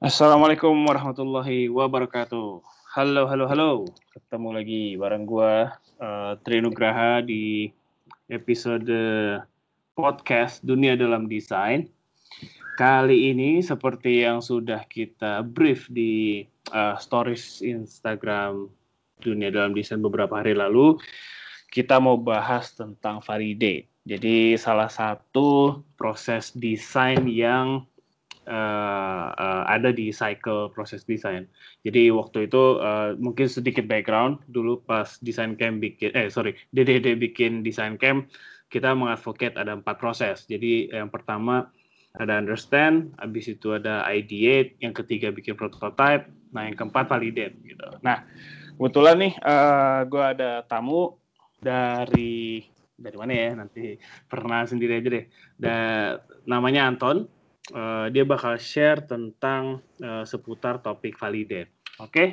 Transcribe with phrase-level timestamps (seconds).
[0.00, 2.64] Assalamualaikum warahmatullahi wabarakatuh.
[2.96, 3.70] Halo, halo, halo.
[4.16, 7.68] Ketemu lagi bareng gua uh, Trinugraha di
[8.32, 8.88] episode
[9.92, 11.84] podcast Dunia dalam Desain.
[12.80, 18.72] Kali ini seperti yang sudah kita brief di uh, stories Instagram
[19.20, 20.96] Dunia dalam Desain beberapa hari lalu,
[21.68, 23.84] kita mau bahas tentang validate.
[24.08, 27.84] Jadi salah satu proses desain yang
[28.48, 31.44] uh, ada di cycle proses desain.
[31.84, 37.18] Jadi waktu itu uh, mungkin sedikit background dulu pas desain camp bikin eh sorry DDD
[37.20, 38.30] bikin desain camp
[38.70, 40.46] kita mengadvocate ada empat proses.
[40.46, 41.68] Jadi yang pertama
[42.18, 47.86] ada understand, habis itu ada ideate, yang ketiga bikin prototype, nah yang keempat validate gitu.
[48.02, 48.26] Nah
[48.78, 51.18] kebetulan nih uh, gue ada tamu
[51.60, 52.64] dari
[53.00, 53.96] dari mana ya nanti
[54.26, 55.24] pernah sendiri aja deh.
[55.56, 55.76] Da,
[56.46, 57.39] namanya Anton
[57.74, 61.70] uh, dia bakal share tentang uh, seputar topik validate.
[62.00, 62.28] Oke, okay?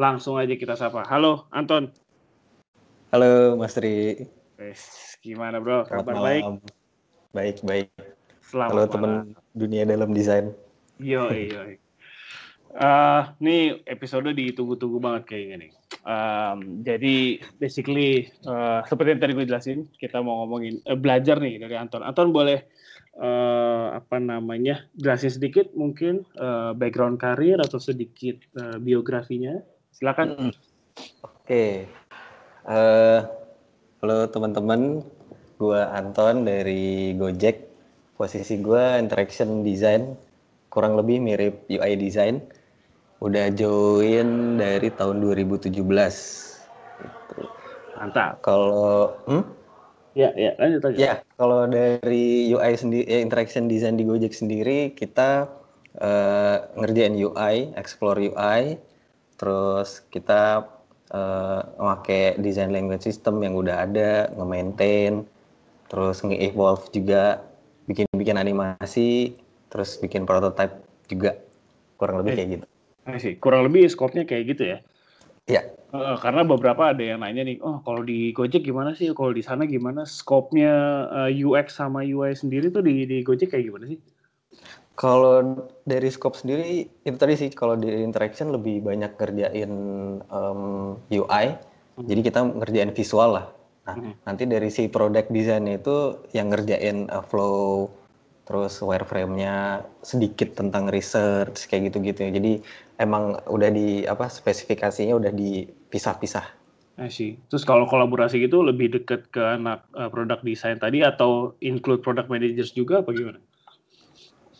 [0.00, 1.04] langsung aja kita sapa.
[1.08, 1.92] Halo Anton.
[3.10, 4.22] Halo Mas Tri.
[4.60, 5.88] Wes, gimana bro?
[5.88, 6.44] Kabar baik?
[7.32, 7.88] Baik baik.
[8.44, 9.12] Selamat Halo teman
[9.54, 10.52] dunia dalam desain.
[11.00, 11.76] Yo yo.
[12.70, 15.72] Uh, nih episode ditunggu-tunggu banget kayaknya nih.
[16.06, 21.58] Um, jadi basically uh, seperti yang tadi gue jelasin, kita mau ngomongin uh, belajar nih
[21.58, 22.06] dari Anton.
[22.06, 22.70] Anton boleh
[23.18, 29.58] uh, apa namanya jelasin sedikit mungkin uh, background karir atau sedikit uh, biografinya.
[29.90, 30.54] Silakan.
[31.24, 31.44] Oke.
[31.46, 31.72] Okay.
[32.70, 33.26] uh,
[34.04, 35.02] halo teman-teman.
[35.58, 37.68] Gue Anton dari Gojek.
[38.20, 40.12] Posisi gue interaction design
[40.70, 42.40] kurang lebih mirip UI design.
[43.20, 47.40] Udah join dari tahun 2017 gitu.
[48.00, 48.40] mantap.
[48.40, 49.59] Kalau hmm?
[50.18, 50.96] Ya, ya, lanjut aja.
[50.98, 55.46] Ya, kalau dari UI sendiri, ya, interaction design di Gojek sendiri, kita
[56.02, 58.74] uh, ngerjain UI, explore UI,
[59.38, 60.66] terus kita
[61.14, 65.22] uh, pakai design language system yang udah ada, nge-maintain,
[65.86, 67.46] terus nge-evolve juga,
[67.86, 69.38] bikin-bikin animasi,
[69.70, 70.74] terus bikin prototype
[71.06, 71.38] juga,
[72.02, 72.66] kurang lebih eh, kayak gitu.
[73.18, 74.78] Sih, kurang lebih skopnya kayak gitu ya?
[75.50, 75.62] Iya.
[75.90, 79.10] Uh, karena beberapa ada yang nanya nih, oh kalau di Gojek gimana sih?
[79.10, 80.06] Kalau di sana gimana?
[80.06, 80.70] Skopnya
[81.10, 83.98] uh, eh, UX sama UI sendiri tuh di, di Gojek kayak gimana sih?
[84.94, 89.72] Kalau dari skop sendiri itu tadi sih kalau di interaction lebih banyak kerjain
[90.28, 92.04] um, UI, hmm.
[92.04, 93.46] jadi kita ngerjain visual lah.
[93.88, 94.12] Nah hmm.
[94.28, 97.88] nanti dari si product design itu yang ngerjain uh, flow,
[98.44, 102.30] terus wireframe-nya sedikit tentang research kayak gitu-gitu.
[102.34, 102.52] Jadi
[103.00, 106.60] emang udah di apa spesifikasinya udah dipisah-pisah.
[107.08, 107.40] sih.
[107.48, 112.28] Terus kalau kolaborasi gitu lebih deket ke anak uh, produk desain tadi atau include product
[112.28, 113.40] managers juga apa gimana?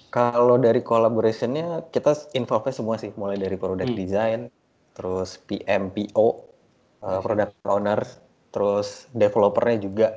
[0.09, 4.01] Kalau dari collaborationnya kita involve semua sih, mulai dari product hmm.
[4.01, 4.41] design,
[4.97, 6.29] terus PM, PO,
[7.05, 8.01] uh, product owner,
[8.51, 10.09] terus developernya juga.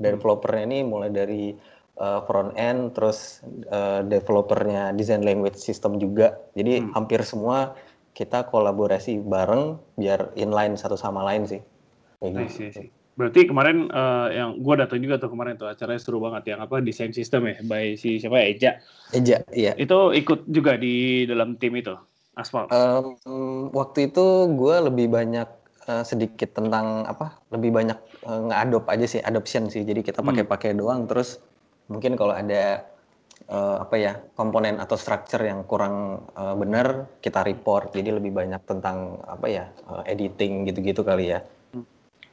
[0.00, 0.16] Hmm.
[0.16, 1.54] Developernya ini mulai dari
[1.98, 3.40] uh, front end terus
[3.72, 6.92] uh, developernya design language system juga jadi hmm.
[6.96, 7.76] hampir semua
[8.16, 11.60] kita kolaborasi bareng biar inline satu sama lain sih
[12.24, 12.88] kayak gitu.
[13.16, 16.84] Berarti kemarin uh, yang gue datang juga tuh kemarin tuh acaranya seru banget yang apa
[16.84, 18.70] desain sistem ya by si siapa ya Eja.
[19.16, 19.72] Eja, iya.
[19.80, 21.96] Itu ikut juga di dalam tim itu
[22.36, 22.68] Aspal.
[22.68, 25.48] Um, waktu itu gue lebih banyak
[25.88, 27.40] uh, sedikit tentang apa?
[27.48, 29.80] Lebih banyak uh, nge-adopt aja sih, adoption sih.
[29.88, 30.80] Jadi kita pakai-pakai hmm.
[30.84, 31.40] doang terus
[31.86, 32.86] mungkin kalau ada
[33.50, 38.62] uh, apa ya komponen atau structure yang kurang uh, benar kita report jadi lebih banyak
[38.66, 41.40] tentang apa ya uh, editing gitu-gitu kali ya.
[41.74, 41.86] Hmm.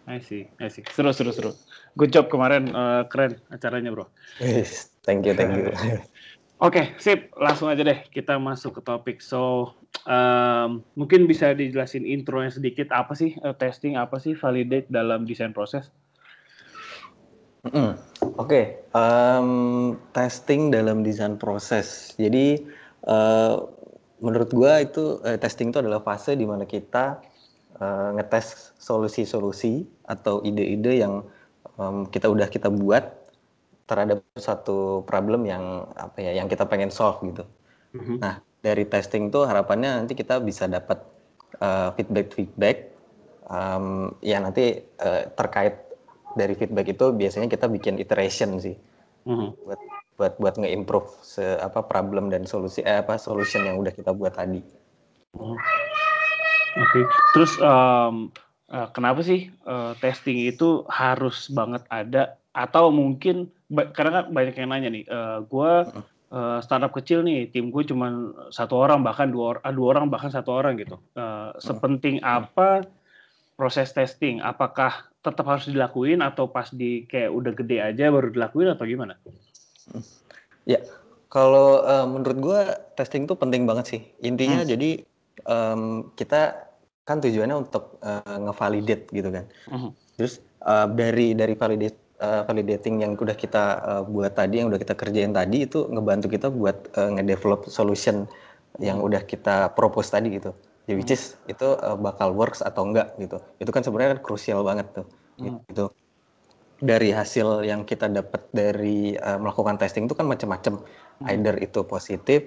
[0.10, 0.84] I see, I see.
[0.92, 1.52] Seru, seru, seru.
[1.96, 4.10] Good job kemarin, uh, keren acaranya bro.
[4.42, 5.72] Yes, thank you, thank you.
[6.64, 7.28] Oke, okay, sip.
[7.36, 9.18] Langsung aja deh kita masuk ke topik.
[9.20, 9.74] So,
[10.08, 15.52] um, mungkin bisa dijelasin intronya sedikit apa sih uh, testing, apa sih validate dalam desain
[15.52, 15.92] proses?
[17.64, 17.96] Mm, Oke,
[18.36, 18.66] okay.
[18.92, 22.12] um, testing dalam desain proses.
[22.20, 22.60] Jadi
[23.08, 23.64] uh,
[24.20, 27.24] menurut gua itu uh, testing itu adalah fase di mana kita
[27.80, 31.24] uh, ngetes solusi-solusi atau ide-ide yang
[31.80, 33.16] um, kita udah kita buat
[33.88, 37.48] terhadap satu problem yang apa ya, yang kita pengen solve gitu.
[37.96, 38.18] Mm-hmm.
[38.20, 41.00] Nah dari testing tuh harapannya nanti kita bisa dapat
[41.64, 42.92] uh, feedback-feedback
[43.48, 45.93] um, ya nanti uh, terkait
[46.34, 48.76] dari feedback itu biasanya kita bikin iteration sih
[49.26, 49.50] mm-hmm.
[49.66, 49.80] buat
[50.14, 54.38] buat buat nge-improve se apa problem dan solusi eh, apa solution yang udah kita buat
[54.38, 54.62] tadi.
[55.34, 55.58] Mm.
[56.74, 57.04] Oke, okay.
[57.38, 58.34] terus um,
[58.74, 64.70] uh, kenapa sih uh, testing itu harus banget ada atau mungkin karena kan banyak yang
[64.70, 65.74] nanya nih, uh, gue
[66.34, 70.30] uh, startup kecil nih, tim gue cuma satu orang bahkan dua orang, dua orang bahkan
[70.30, 70.98] satu orang gitu.
[71.18, 72.86] Uh, sepenting apa
[73.64, 74.44] proses testing?
[74.44, 79.16] Apakah tetap harus dilakuin atau pas di kayak udah gede aja baru dilakuin atau gimana?
[80.68, 80.84] Ya,
[81.32, 82.62] kalau uh, menurut gue
[83.00, 84.02] testing tuh penting banget sih.
[84.20, 84.68] Intinya hmm.
[84.68, 84.90] jadi
[85.48, 86.68] um, kita
[87.08, 89.48] kan tujuannya untuk uh, ngevalidate gitu kan.
[89.72, 89.96] Hmm.
[90.20, 94.80] Terus uh, dari dari validate uh, validating yang udah kita uh, buat tadi, yang udah
[94.84, 98.28] kita kerjain tadi itu ngebantu kita buat uh, ngedevelop solution
[98.84, 100.52] yang udah kita propose tadi gitu
[100.90, 104.62] ya which is itu uh, bakal works atau enggak gitu itu kan sebenarnya kan krusial
[104.68, 105.08] banget tuh
[105.40, 105.64] hmm.
[105.72, 105.86] gitu
[106.84, 111.32] dari hasil yang kita dapat dari uh, melakukan testing itu kan macam-macam hmm.
[111.32, 112.44] either itu positif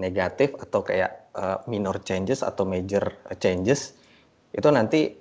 [0.00, 3.96] negatif atau kayak uh, minor changes atau major changes
[4.56, 5.16] itu nanti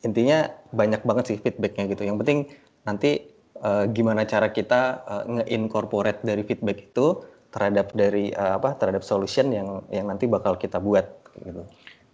[0.00, 2.48] intinya banyak banget sih feedbacknya gitu yang penting
[2.88, 3.28] nanti
[3.60, 9.50] uh, gimana cara kita uh, nge-incorporate dari feedback itu terhadap dari uh, apa terhadap solution
[9.50, 11.08] yang yang nanti bakal kita buat
[11.42, 11.64] gitu.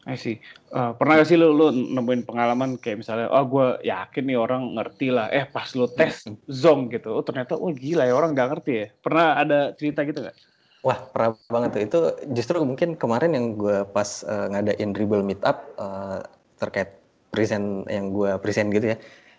[0.05, 0.37] I see.
[0.69, 4.77] Uh, pernah gak sih lu, lu nemuin pengalaman kayak misalnya, oh gue yakin nih orang
[4.77, 8.49] ngerti lah, eh pas lu tes zong gitu, oh ternyata, oh gila ya orang nggak
[8.53, 8.87] ngerti ya.
[9.01, 10.37] Pernah ada cerita gitu gak?
[10.85, 11.83] Wah, pernah banget tuh.
[11.89, 12.01] Itu
[12.37, 16.21] justru mungkin kemarin yang gue pas uh, ngadain dribble meetup uh,
[16.61, 17.01] terkait
[17.33, 18.97] present yang gue present gitu ya,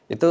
[0.10, 0.30] itu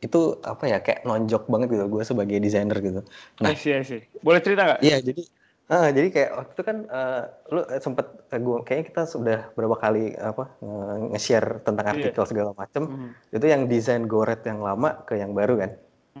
[0.00, 3.00] itu apa ya kayak nonjok banget gitu gue sebagai desainer gitu.
[3.44, 4.04] Nah, I see, I see.
[4.24, 4.80] Boleh cerita gak?
[4.80, 5.22] Iya, jadi
[5.64, 9.80] Ah, jadi kayak waktu itu kan uh, lu sempet uh, gua kayaknya kita sudah berapa
[9.80, 10.52] kali apa
[11.08, 11.92] nge-share tentang iya.
[11.96, 12.28] artikel yeah.
[12.28, 12.82] segala macam.
[12.84, 13.10] Mm -hmm.
[13.32, 15.70] Itu yang desain Goret yang lama ke yang baru kan.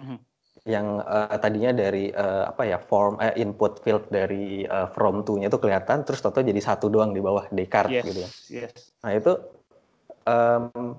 [0.00, 0.18] -hmm.
[0.64, 5.52] Yang uh, tadinya dari uh, apa ya form uh, input field dari uh, from to-nya
[5.52, 8.04] itu kelihatan terus toto jadi satu doang di bawah Descartes yes.
[8.08, 8.32] gitu kan.
[8.48, 8.72] Yes.
[9.04, 9.32] Nah, itu
[10.24, 10.96] um,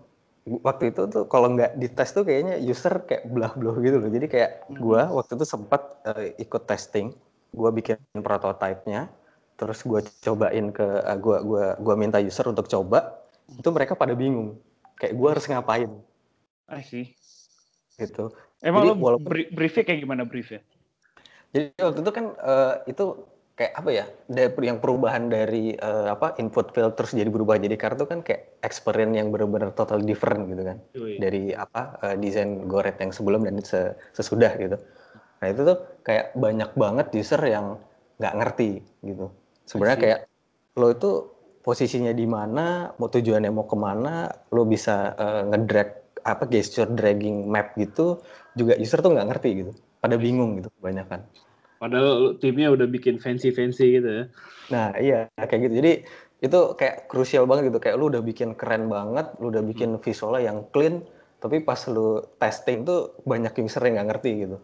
[0.61, 4.09] waktu itu tuh kalau nggak dites tuh kayaknya user kayak belah-belah gitu loh.
[4.13, 4.81] Jadi kayak mm -hmm.
[4.85, 7.09] gua waktu itu sempat uh, ikut testing
[7.55, 9.07] gue bikin prototipenya
[9.55, 14.11] terus gue cobain ke uh, gue gua gua minta user untuk coba itu mereka pada
[14.11, 14.59] bingung
[14.99, 15.91] kayak gue harus ngapain.
[16.71, 17.13] I see.
[17.95, 18.31] Gitu.
[18.63, 20.63] Emang jadi, lo walaupun, briefnya kayak gimana briefnya?
[21.53, 23.05] Jadi waktu itu kan uh, itu
[23.55, 27.79] kayak apa ya dari yang perubahan dari uh, apa input field terus jadi berubah jadi
[27.79, 30.77] kartu kan kayak experience yang benar-benar total different gitu kan.
[30.99, 31.15] Ui.
[31.21, 33.55] dari apa uh, desain goret yang sebelum dan
[34.11, 34.75] sesudah gitu
[35.41, 37.79] Nah itu tuh kayak banyak banget user yang
[38.21, 39.31] nggak ngerti gitu.
[39.67, 40.19] Sebenarnya kayak
[40.79, 41.11] lo itu
[41.65, 47.49] posisinya di mana, mau tujuannya mau ke mana, lo bisa uh, ngedrag apa gesture dragging
[47.49, 48.21] map gitu,
[48.53, 49.71] juga user tuh nggak ngerti gitu.
[50.01, 51.25] Pada bingung gitu kebanyakan.
[51.81, 54.23] Padahal timnya udah bikin fancy-fancy gitu ya.
[54.71, 55.73] Nah iya kayak gitu.
[55.81, 55.91] Jadi
[56.45, 57.79] itu kayak krusial banget gitu.
[57.81, 60.01] Kayak lu udah bikin keren banget, lu udah bikin hmm.
[60.05, 61.01] visualnya yang clean,
[61.41, 64.57] tapi pas lu testing tuh banyak user yang nggak ngerti gitu.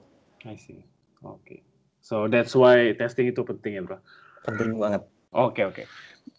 [0.46, 0.82] I see.
[1.22, 1.42] Oke.
[1.46, 1.60] Okay.
[2.02, 4.02] So that's why testing itu penting ya, Bro.
[4.46, 5.06] Penting banget.
[5.32, 5.76] Oke, okay, oke.
[5.78, 5.86] Okay.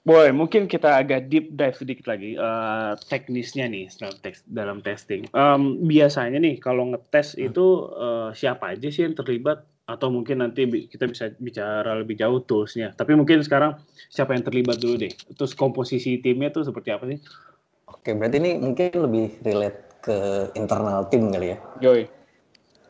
[0.02, 5.30] Boleh, mungkin kita agak deep dive sedikit lagi uh, teknisnya nih dalam tes dalam testing.
[5.30, 7.54] Um, biasanya nih kalau ngetes hmm.
[7.54, 12.42] itu uh, siapa aja sih yang terlibat atau mungkin nanti kita bisa bicara lebih jauh
[12.42, 12.90] toolsnya.
[12.98, 13.78] Tapi mungkin sekarang
[14.10, 15.14] siapa yang terlibat dulu deh.
[15.38, 17.18] Terus komposisi timnya tuh seperti apa sih?
[17.86, 20.16] Oke, berarti ini mungkin lebih relate ke
[20.58, 21.58] internal tim kali ya.
[21.78, 22.02] Yoi.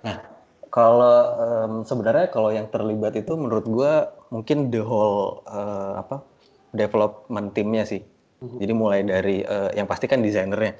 [0.00, 0.31] Nah,
[0.72, 3.92] kalau um, sebenarnya kalau yang terlibat itu menurut gue
[4.32, 6.24] mungkin the whole uh, apa
[6.72, 8.00] development timnya sih.
[8.00, 8.58] Mm-hmm.
[8.58, 10.72] Jadi mulai dari uh, yang pasti kan desainernya.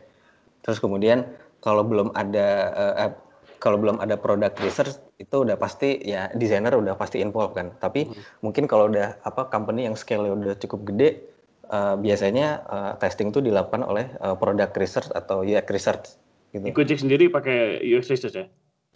[0.65, 1.29] Terus kemudian
[1.61, 3.13] kalau belum ada uh,
[3.61, 7.77] kalau belum ada product research itu udah pasti ya desainer udah pasti involved kan.
[7.77, 8.41] Tapi mm-hmm.
[8.41, 11.21] mungkin kalau udah apa company yang scale udah cukup gede
[11.69, 16.05] uh, biasanya uh, testing itu dilakukan oleh uh, product research atau UX research
[16.57, 16.65] gitu.
[16.65, 18.49] Ikut sendiri pakai UX research ya?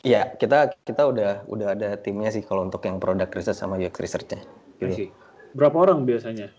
[0.04, 3.96] Iya, kita kita udah udah ada timnya sih kalau untuk yang product research sama UX
[3.96, 4.44] research-nya.
[4.76, 5.08] Gitu.
[5.56, 6.52] Berapa orang biasanya?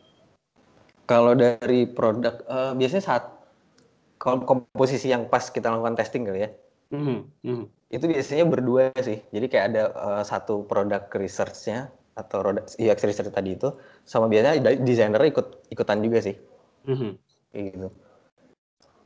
[1.06, 3.24] Kalau dari produk uh, biasanya saat
[4.17, 6.50] komposisi yang pas kita lakukan testing kali ya.
[6.91, 7.62] Mm -hmm.
[7.94, 9.22] Itu biasanya berdua sih.
[9.29, 12.41] Jadi kayak ada uh, satu produk research-nya atau
[12.82, 13.70] UX research tadi itu
[14.03, 16.36] sama biasanya desainer ikut ikutan juga sih.
[16.89, 17.12] Mm -hmm.
[17.53, 17.89] Kayak gitu.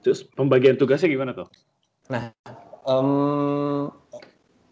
[0.01, 1.45] Terus pembagian tugasnya gimana tuh?
[2.09, 2.33] Nah,
[2.89, 3.93] um,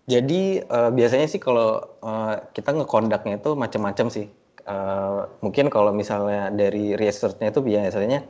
[0.09, 4.25] jadi uh, biasanya sih kalau uh, kita ngekondaknya itu macam-macam sih.
[4.65, 8.25] Uh, mungkin kalau misalnya dari researchnya itu biasanya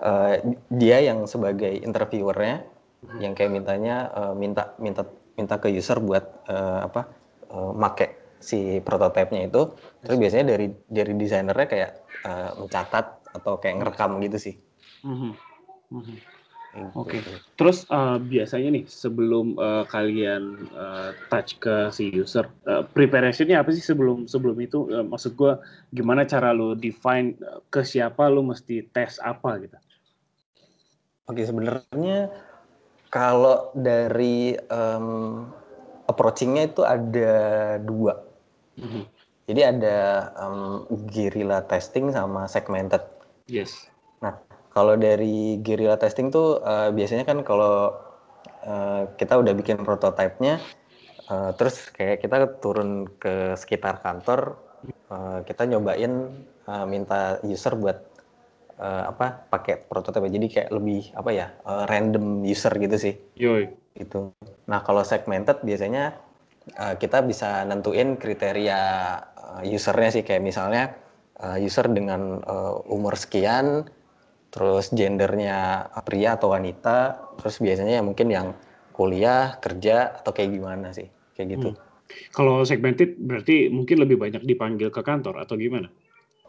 [0.00, 0.40] uh,
[0.72, 2.64] dia yang sebagai interviewernya,
[3.04, 3.18] hmm.
[3.20, 5.04] yang kayak mintanya uh, minta minta
[5.36, 7.12] minta ke user buat uh, apa
[7.52, 9.68] uh, make si prototipenya itu.
[10.00, 11.90] Terus biasanya dari dari desainernya kayak
[12.24, 13.06] uh, mencatat
[13.36, 14.54] atau kayak ngerekam gitu sih.
[15.04, 15.32] Mm -hmm.
[15.92, 16.37] Mm -hmm.
[16.76, 17.24] Oke.
[17.56, 23.72] Terus uh, biasanya nih sebelum uh, kalian uh, touch ke si user, uh, preparationnya apa
[23.72, 24.84] sih sebelum sebelum itu?
[24.92, 25.56] Uh, maksud gue
[25.96, 29.78] gimana cara lo define uh, ke siapa lo mesti tes apa gitu?
[31.28, 32.28] Oke sebenarnya
[33.08, 35.48] kalau dari um,
[36.04, 37.32] approachingnya itu ada
[37.80, 38.20] dua.
[38.76, 39.04] Mm-hmm.
[39.48, 39.98] Jadi ada
[40.36, 43.00] um, guerrilla testing sama segmented.
[43.48, 43.88] Yes.
[44.78, 47.98] Kalau dari guerrilla testing tuh uh, biasanya kan kalau
[48.62, 50.62] uh, kita udah bikin prototipenya,
[51.26, 54.54] uh, terus kayak kita turun ke sekitar kantor,
[55.10, 56.30] uh, kita nyobain
[56.70, 57.98] uh, minta user buat
[58.78, 60.30] uh, apa pakai prototipe.
[60.30, 63.14] Jadi kayak lebih apa ya uh, random user gitu sih.
[63.34, 63.74] Yoi.
[63.98, 64.30] Gitu.
[64.70, 66.14] Nah kalau segmented biasanya
[66.78, 68.78] uh, kita bisa nentuin kriteria
[69.58, 70.94] uh, usernya sih kayak misalnya
[71.42, 73.90] uh, user dengan uh, umur sekian
[74.48, 78.48] terus gendernya pria atau wanita, terus biasanya ya mungkin yang
[78.96, 81.68] kuliah, kerja atau kayak gimana sih, kayak gitu.
[81.74, 81.80] Hmm.
[82.32, 85.92] Kalau segmented berarti mungkin lebih banyak dipanggil ke kantor atau gimana?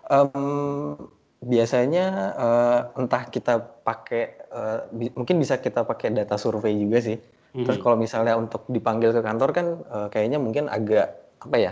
[0.07, 0.95] Um,
[1.43, 2.05] biasanya
[2.39, 7.19] uh, entah kita pakai, uh, bi mungkin bisa kita pakai data survei juga sih.
[7.53, 7.67] Hmm.
[7.67, 11.13] Terus kalau misalnya untuk dipanggil ke kantor kan uh, kayaknya mungkin agak
[11.43, 11.71] apa ya?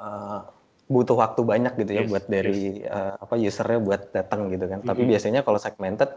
[0.00, 0.42] Uh,
[0.90, 2.90] butuh waktu banyak gitu ya yes, buat dari yes.
[2.90, 4.80] uh, apa usernya buat datang gitu kan.
[4.80, 4.90] Mm -hmm.
[4.90, 6.10] Tapi biasanya kalau segmented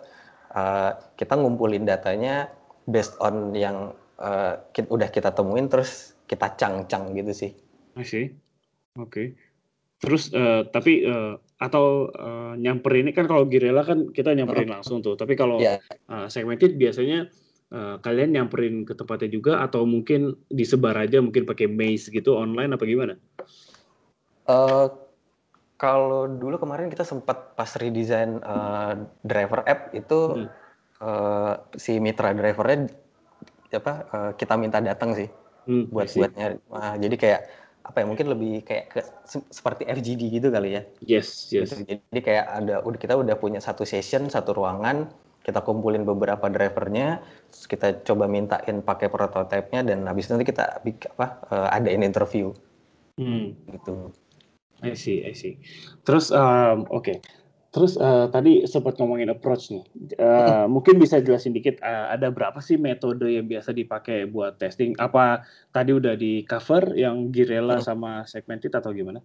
[0.56, 2.50] uh, kita ngumpulin datanya
[2.90, 7.52] based on yang uh, kita, udah kita temuin terus kita cang-cang gitu sih.
[7.96, 8.34] I see.
[8.98, 9.10] Oke.
[9.10, 9.28] Okay.
[10.02, 15.00] Terus uh, tapi uh, atau uh, nyamperin ini kan kalau Girela kan kita nyamperin langsung
[15.00, 15.16] tuh.
[15.16, 15.80] Tapi kalau yeah.
[16.12, 17.32] uh, segmented biasanya
[17.72, 22.76] uh, kalian nyamperin ke tempatnya juga atau mungkin disebar aja mungkin pakai maze gitu online
[22.76, 23.16] apa gimana?
[24.46, 24.88] Uh,
[25.76, 28.96] kalau dulu kemarin kita sempat pas redesign uh,
[29.28, 30.48] driver app itu hmm.
[31.04, 32.88] uh, si mitra drivernya
[33.76, 35.28] apa uh, kita minta datang sih
[35.68, 36.58] hmm, buat buat nyari.
[36.72, 37.42] Nah, jadi kayak
[37.86, 39.00] apa ya mungkin lebih kayak ke,
[39.54, 40.82] seperti FGD gitu kali ya.
[41.06, 41.76] Yes, yes.
[41.76, 42.02] Gitu.
[42.02, 45.12] Jadi kayak ada udah kita udah punya satu session, satu ruangan,
[45.46, 47.22] kita kumpulin beberapa drivernya,
[47.54, 52.50] terus kita coba mintain pakai prototipenya dan habis itu nanti kita apa uh, adain interview.
[53.22, 53.54] Hmm.
[53.70, 54.10] Gitu.
[54.84, 55.62] I see, I see.
[56.04, 57.04] Terus um, oke.
[57.04, 57.18] Okay.
[57.76, 59.84] Terus uh, tadi sempat ngomongin approach nih.
[60.16, 64.96] Uh, mungkin bisa jelasin dikit uh, ada berapa sih metode yang biasa dipakai buat testing?
[64.96, 65.44] Apa
[65.76, 69.20] tadi udah di cover yang Girella sama segmented atau gimana?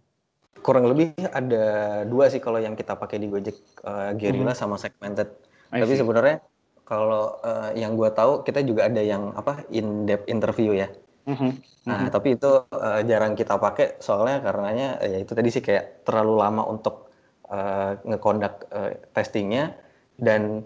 [0.67, 3.55] Kurang lebih ada dua sih kalau yang kita pakai di Gojek
[3.87, 4.59] uh, Guerrilla hmm.
[4.59, 5.31] sama segmented.
[5.71, 6.43] I Tapi sebenarnya
[6.83, 10.91] kalau uh, yang gue tahu kita juga ada yang apa in depth interview ya.
[11.29, 11.53] Mm-hmm.
[11.85, 12.11] Nah, mm-hmm.
[12.13, 16.63] tapi itu uh, jarang kita pakai soalnya karenanya ya itu tadi sih kayak terlalu lama
[16.65, 17.13] untuk
[17.49, 19.77] uh, ngekondak uh, testingnya
[20.17, 20.65] dan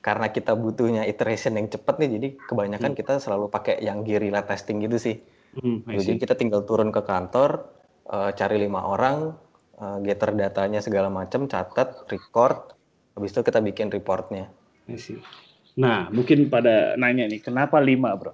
[0.00, 2.98] karena kita butuhnya iteration yang cepat nih, jadi kebanyakan mm.
[3.04, 5.20] kita selalu pakai yang guerrilla testing gitu sih.
[5.60, 7.68] Mm, jadi kita tinggal turun ke kantor,
[8.08, 9.36] uh, cari lima orang,
[9.76, 12.72] uh, gather datanya segala macam, catat, record,
[13.12, 14.48] habis itu kita bikin reportnya.
[15.76, 18.32] Nah, mungkin pada nanya nih, kenapa lima bro?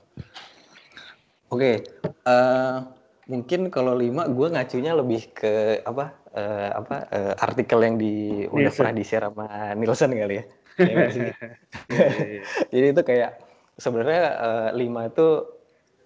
[1.49, 1.81] Oke,
[2.29, 2.85] uh,
[3.29, 8.73] mungkin kalau lima gue ngacunya lebih ke apa uh, apa uh, artikel yang di udah
[8.73, 10.45] pernah di share sama Nielsen kali ya.
[10.79, 11.35] Iya, iya,
[11.91, 12.43] iya.
[12.73, 13.43] Jadi itu kayak
[13.75, 15.43] sebenarnya uh, lima itu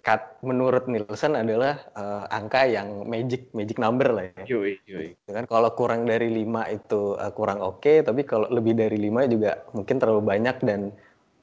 [0.01, 4.43] cut, menurut Nielsen adalah uh, angka yang magic magic number lah ya.
[4.49, 5.13] Yui, yui.
[5.29, 9.29] Kan kalau kurang dari lima itu uh, kurang oke, okay, tapi kalau lebih dari lima
[9.29, 10.89] juga mungkin terlalu banyak dan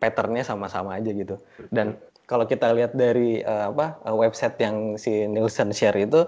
[0.02, 1.38] patternnya sama-sama aja gitu.
[1.70, 1.96] Dan
[2.30, 6.22] kalau kita lihat dari uh, apa uh, website yang si Nielsen share itu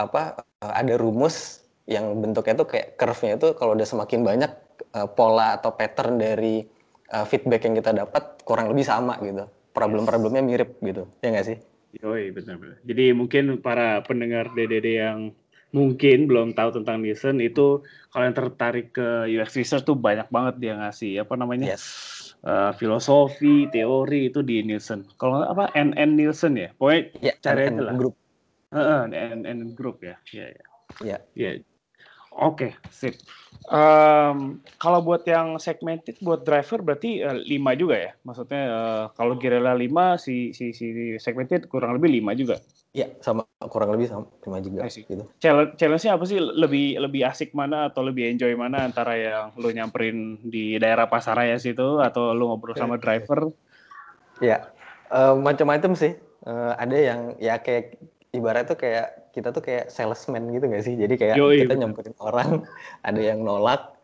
[0.00, 4.48] apa uh, ada rumus yang bentuknya itu kayak curve-nya itu kalau udah semakin banyak
[4.96, 6.64] uh, pola atau pattern dari
[7.12, 9.44] uh, feedback yang kita dapat kurang lebih sama gitu.
[9.76, 11.04] Problem-problemnya mirip gitu.
[11.20, 11.58] Ya nggak sih?
[12.00, 12.80] Yoi, benar-benar.
[12.88, 15.36] Jadi mungkin para pendengar DDD yang
[15.76, 20.56] mungkin belum tahu tentang Nielsen itu kalau yang tertarik ke UX research tuh banyak banget
[20.56, 21.76] dia ngasih apa namanya?
[21.76, 25.08] Yes uh, filosofi, teori itu di Nielsen.
[25.16, 27.94] Kalau apa NN Nielsen ya, pokoknya ya, cari aja lah.
[27.96, 28.14] Group.
[28.74, 30.64] Uh, NN Group ya, ya, ya.
[31.02, 31.18] Ya.
[31.34, 31.50] ya.
[32.34, 33.14] Oke, okay, sip.
[33.64, 38.12] Um, kalau buat yang segmented buat driver berarti uh, lima juga ya?
[38.26, 42.60] Maksudnya uh, kalau Girella lima, si si si segmented kurang lebih lima juga.
[42.92, 44.84] Iya, sama kurang lebih sama lima juga.
[44.84, 45.24] Gitu.
[45.40, 46.36] Challenge, challenge-nya apa sih?
[46.42, 51.56] Lebih lebih asik mana atau lebih enjoy mana antara yang lu nyamperin di daerah Pasaraya
[51.56, 53.48] situ atau lu ngobrol sama driver?
[54.44, 54.68] Iya,
[55.08, 56.18] uh, macam-macam sih.
[56.44, 57.96] Uh, ada yang ya kayak
[58.34, 60.94] ibarat tuh kayak kita tuh kayak salesman gitu gak sih?
[60.98, 62.66] Jadi kayak Yoi, kita nyamperin orang,
[63.08, 63.94] ada yang nolak,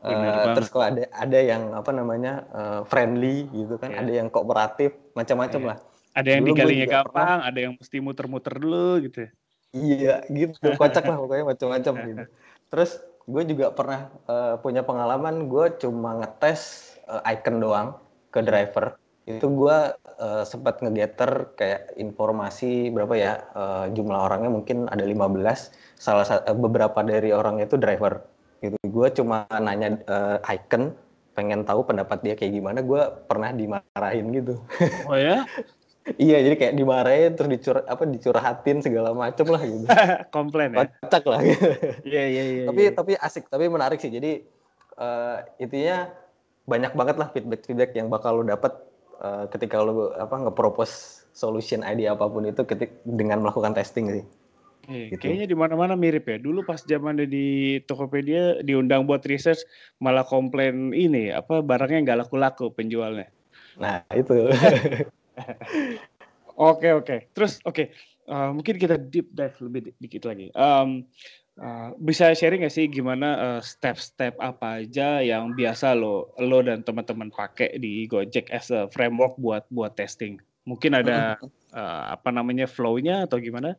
[0.00, 4.00] Uh, terus kalau ada ada yang apa namanya uh, friendly gitu kan, yeah.
[4.00, 5.68] ada yang kooperatif, macam-macam yeah.
[5.68, 5.78] lah.
[6.16, 9.28] Ada yang digalinya gampang, pernah, ada yang mesti muter-muter dulu gitu.
[9.28, 9.30] Ya.
[9.70, 10.72] Iya, gitu.
[10.74, 12.24] Kocak lah pokoknya macam-macam gitu.
[12.72, 12.90] Terus
[13.28, 17.88] gue juga pernah uh, punya pengalaman, gue cuma ngetes uh, icon doang
[18.32, 18.96] ke driver.
[19.38, 19.78] Itu gue
[20.18, 26.00] uh, sempat ngegetter kayak informasi berapa ya uh, jumlah orangnya mungkin ada 15.
[26.00, 28.24] Salah uh, beberapa dari orangnya itu driver.
[28.64, 28.76] Gitu.
[28.88, 30.96] Gue cuma nanya uh, icon
[31.38, 34.54] pengen tahu pendapat dia kayak gimana gue pernah dimarahin gitu.
[35.06, 35.46] Oh ya?
[36.16, 39.84] Iya jadi kayak dimarahin terus dicur apa dicurhatin segala macem lah gitu.
[40.34, 40.88] Komplain ya?
[40.88, 41.40] Kocak lah.
[41.44, 41.68] Gitu
[42.08, 42.64] iya iya iya.
[42.66, 42.94] Tapi yeah.
[42.96, 44.08] tapi asik tapi menarik sih.
[44.08, 44.42] Jadi
[44.96, 46.10] uh, intinya
[46.66, 48.72] banyak banget lah feedback feedback yang bakal lo dapet
[49.20, 54.24] uh, ketika lo apa nge-propose solution idea apa pun itu ketik dengan melakukan testing sih
[54.90, 55.22] Eh, gitu.
[55.28, 56.36] Kayaknya di mana-mana mirip ya.
[56.42, 59.62] Dulu pas zaman di Tokopedia diundang buat research
[60.02, 63.30] malah komplain ini apa barangnya nggak laku-laku penjualnya.
[63.78, 64.50] Nah itu.
[66.60, 67.32] Oke oke.
[67.32, 67.86] Terus oke okay.
[68.28, 70.52] uh, eh, mungkin kita deep dive lebih di dikit lagi.
[70.52, 71.08] Um,
[71.60, 76.82] uh, bisa sharing nggak sih gimana step-step uh, apa aja yang biasa lo lo dan
[76.82, 80.40] teman-teman pakai di Gojek as a framework buat buat testing?
[80.64, 81.40] Mungkin ada
[81.72, 83.76] uh, apa namanya flow-nya atau gimana?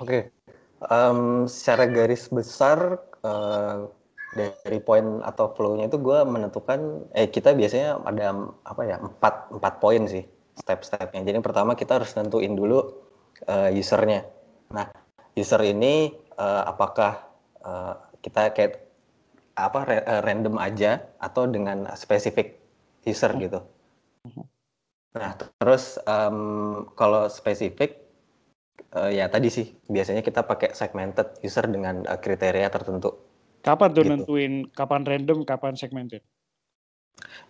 [0.00, 0.32] Oke,
[0.88, 3.84] um, secara garis besar uh,
[4.32, 9.74] dari poin atau flow-nya itu gue menentukan, eh kita biasanya ada apa ya empat empat
[9.82, 10.24] poin sih
[10.56, 11.26] step-stepnya.
[11.26, 12.80] Jadi pertama kita harus tentuin dulu
[13.48, 14.24] uh, usernya.
[14.70, 14.86] Nah,
[15.34, 17.28] user ini uh, apakah
[17.60, 17.94] uh,
[18.24, 18.88] kita kayak
[19.60, 19.84] apa
[20.24, 22.56] random aja atau dengan spesifik
[23.04, 23.60] user gitu.
[25.12, 28.00] Nah, terus um, kalau spesifik
[28.96, 33.12] uh, ya tadi sih biasanya kita pakai segmented user dengan uh, kriteria tertentu.
[33.60, 34.12] Kapan tuh gitu.
[34.16, 36.24] nentuin kapan random, kapan segmented?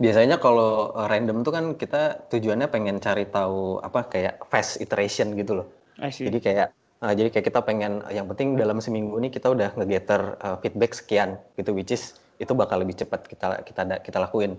[0.02, 5.62] Biasanya kalau random tuh kan kita tujuannya pengen cari tahu apa kayak fast iteration gitu
[5.62, 5.68] loh.
[6.00, 10.36] Jadi kayak uh, jadi kayak kita pengen yang penting dalam seminggu ini kita udah ngegetter
[10.40, 14.56] uh, feedback sekian gitu which is itu bakal lebih cepat kita kita kita lakuin.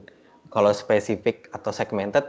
[0.53, 2.25] Kalau spesifik atau segmented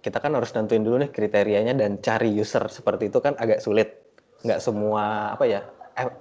[0.00, 4.00] kita kan harus nentuin dulu nih kriterianya dan cari user seperti itu kan agak sulit.
[4.46, 5.60] Nggak semua apa ya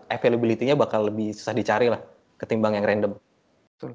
[0.09, 2.01] availability-nya bakal lebih susah dicari lah
[2.41, 3.11] ketimbang yang random.
[3.77, 3.91] Betul.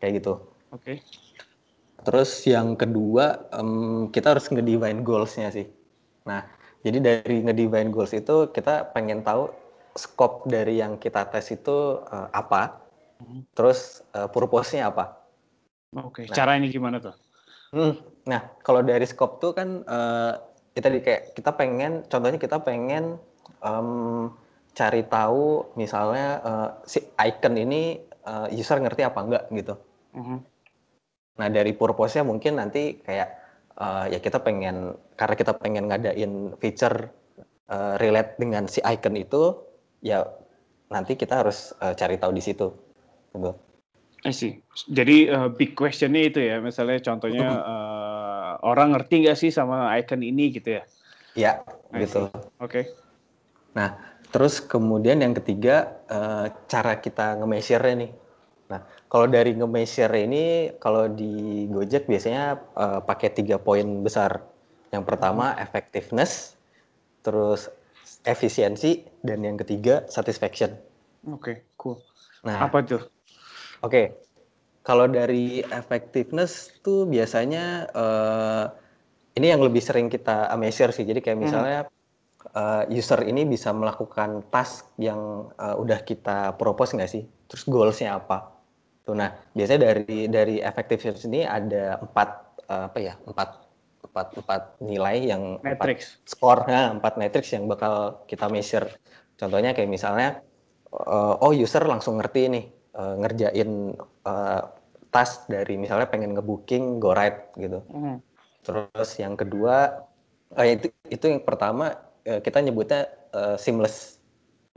[0.00, 0.32] Kayak gitu.
[0.72, 0.82] Oke.
[0.82, 0.96] Okay.
[2.00, 5.68] Terus yang kedua um, kita harus ngedivine goals-nya sih.
[6.24, 6.48] Nah,
[6.80, 9.52] jadi dari ngedivine goals itu kita pengen tahu
[9.92, 12.80] scope dari yang kita tes itu uh, apa,
[13.20, 13.52] hmm.
[13.52, 15.18] terus uh, purpose-nya apa.
[15.98, 16.24] Oke, okay.
[16.30, 17.16] nah, caranya gimana tuh?
[17.74, 17.94] Hmm,
[18.26, 20.38] nah kalau dari scope tuh kan uh,
[20.72, 23.18] kita di kayak kita pengen, contohnya kita pengen
[23.60, 24.30] um,
[24.72, 29.74] cari tahu misalnya uh, si icon ini uh, user ngerti apa enggak gitu.
[30.14, 30.38] Mm-hmm.
[31.42, 33.39] Nah dari purpose-nya mungkin nanti kayak
[33.80, 37.08] uh, ya kita pengen karena kita pengen ngadain feature
[37.72, 39.56] uh, relate dengan si icon itu
[40.04, 40.28] ya
[40.92, 42.68] nanti kita harus uh, cari tahu di situ.
[43.32, 43.52] Gitu.
[44.20, 44.60] I see.
[44.92, 50.20] Jadi uh, big questionnya itu ya, misalnya contohnya uh, orang ngerti nggak sih sama icon
[50.20, 50.84] ini gitu ya?
[51.32, 51.52] Iya,
[51.96, 52.28] gitu.
[52.60, 52.60] Oke.
[52.60, 52.84] Okay.
[53.72, 53.96] Nah,
[54.28, 58.12] terus kemudian yang ketiga uh, cara kita nge-measure nih.
[58.70, 58.80] Nah,
[59.10, 64.46] kalau dari nge-measure ini, kalau di Gojek biasanya uh, pakai tiga poin besar.
[64.94, 65.62] Yang pertama hmm.
[65.66, 66.54] effectiveness,
[67.26, 67.66] terus
[68.22, 70.78] efisiensi, dan yang ketiga satisfaction.
[71.26, 71.98] Oke, okay, cool.
[72.46, 73.02] Nah, apa tuh?
[73.82, 74.14] Oke,
[74.86, 78.64] kalau dari effectiveness tuh biasanya uh,
[79.34, 81.04] ini yang lebih sering kita measure sih.
[81.06, 81.44] Jadi kayak hmm.
[81.46, 81.80] misalnya
[82.54, 87.22] uh, user ini bisa melakukan task yang uh, udah kita propose nggak sih?
[87.50, 88.59] Terus goalsnya apa?
[89.10, 93.58] Tuh, nah biasanya dari dari effectiveness ini ada empat uh, apa ya empat
[94.06, 98.86] empat empat nilai yang matrix skor nah, empat matrix yang bakal kita measure.
[99.34, 100.38] Contohnya kayak misalnya
[100.94, 104.62] uh, oh user langsung ngerti nih uh, ngerjain uh,
[105.10, 107.82] task dari misalnya pengen ngebooking go ride gitu.
[107.90, 108.22] Mm.
[108.62, 110.06] Terus yang kedua
[110.54, 111.98] uh, itu itu yang pertama
[112.30, 114.22] uh, kita nyebutnya uh, seamless.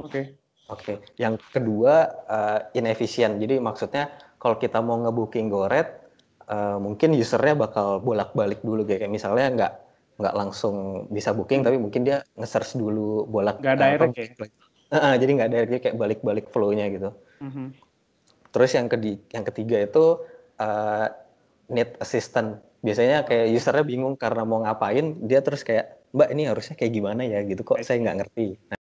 [0.01, 0.09] Oke.
[0.09, 0.25] Okay.
[0.71, 0.81] Oke.
[0.81, 0.95] Okay.
[1.21, 3.37] Yang kedua uh, inefficient.
[3.37, 4.09] Jadi maksudnya
[4.43, 6.03] kalau kita mau ngebooking go ride
[6.51, 9.73] uh, mungkin usernya bakal bolak-balik dulu kayak misalnya nggak
[10.19, 14.27] nggak langsung bisa booking tapi mungkin dia nge-search dulu bolak nggak direct ya
[14.99, 17.67] uh, jadi nggak direct kayak balik-balik flow-nya gitu mm -hmm.
[18.53, 20.05] Terus yang ketiga, yang ketiga itu
[20.61, 21.07] uh,
[21.73, 22.61] need assistant.
[22.85, 27.25] Biasanya kayak usernya bingung karena mau ngapain, dia terus kayak, Mbak ini harusnya kayak gimana
[27.25, 28.47] ya gitu kok saya nggak ngerti.
[28.69, 28.79] Nah,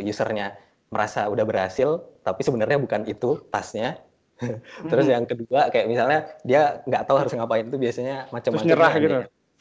[0.00, 0.56] usernya
[0.88, 4.00] merasa udah berhasil, tapi sebenarnya bukan itu tasnya.
[4.90, 8.62] terus yang kedua kayak misalnya dia nggak tahu harus ngapain itu biasanya macam-macam.
[8.62, 9.16] Terus nyerah gitu.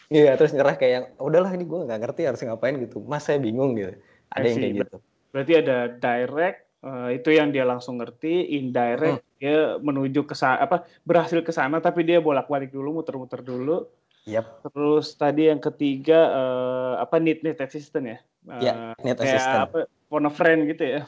[0.08, 3.04] Iya, terus nyerah kayak yang udahlah ini gue nggak ngerti harus ngapain gitu.
[3.04, 3.97] Mas saya bingung gitu.
[4.32, 4.95] Ada yang kayak gitu.
[5.34, 9.36] Berarti ada direct uh, itu yang dia langsung ngerti, indirect hmm.
[9.41, 13.89] dia menuju ke apa berhasil ke sana tapi dia bolak-balik dulu, muter-muter dulu.
[14.28, 14.67] Yep.
[14.67, 18.17] Terus tadi yang ketiga uh, apa need need assistant ya?
[18.47, 18.73] Uh, ya,
[19.04, 19.67] need kayak assistant.
[19.71, 21.02] Apa, phone a friend gitu ya?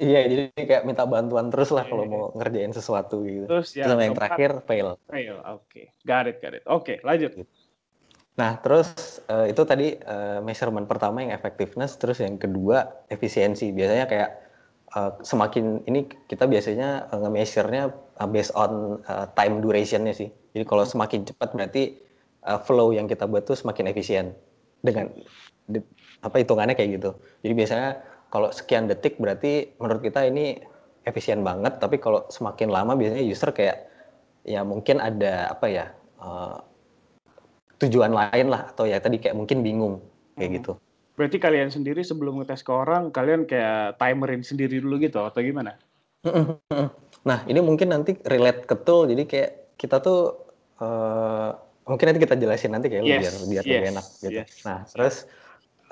[0.00, 2.12] iya, jadi kayak minta bantuan terus lah kalau iya.
[2.12, 3.48] mau ngerjain sesuatu gitu.
[3.48, 5.00] Terus, ya, terus yang terakhir fail.
[5.08, 5.64] Fail, oke.
[5.68, 5.84] Okay.
[6.04, 6.62] Got it, got it.
[6.68, 7.32] Oke, okay, lanjut.
[7.32, 7.48] Gitu.
[8.32, 13.72] Nah, terus uh, itu tadi uh, measurement pertama yang effectiveness, terus yang kedua efisiensi.
[13.76, 14.30] Biasanya kayak
[14.96, 20.32] uh, semakin ini kita biasanya uh, nge-measure-nya uh, based on uh, time duration-nya sih.
[20.56, 22.00] Jadi kalau semakin cepat berarti
[22.48, 24.32] uh, flow yang kita buat tuh semakin efisien
[24.80, 25.12] dengan
[25.68, 25.84] di,
[26.24, 27.10] apa hitungannya kayak gitu.
[27.44, 27.90] Jadi biasanya
[28.32, 30.56] kalau sekian detik berarti menurut kita ini
[31.04, 33.92] efisien banget, tapi kalau semakin lama biasanya user kayak
[34.48, 36.56] ya mungkin ada apa ya uh,
[37.76, 40.00] tujuan lain lah atau ya tadi kayak mungkin bingung
[40.40, 40.58] kayak hmm.
[40.64, 40.72] gitu.
[41.12, 45.76] Berarti kalian sendiri sebelum ngetes ke orang kalian kayak timerin sendiri dulu gitu atau gimana?
[47.28, 50.48] Nah ini mungkin nanti relate ke tool jadi kayak kita tuh
[50.80, 51.52] uh,
[51.84, 54.40] mungkin nanti kita jelasin nanti kayak yes, biar biar yes, lebih enak gitu.
[54.40, 54.50] Yes.
[54.62, 55.16] Nah, terus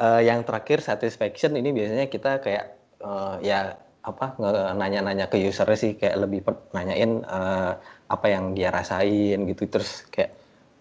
[0.00, 4.32] uh, yang terakhir satisfaction ini biasanya kita kayak uh, ya apa
[4.72, 6.40] nanya-nanya ke user sih kayak lebih
[6.72, 7.76] nanyain uh,
[8.08, 9.68] apa yang dia rasain gitu.
[9.68, 10.32] Terus kayak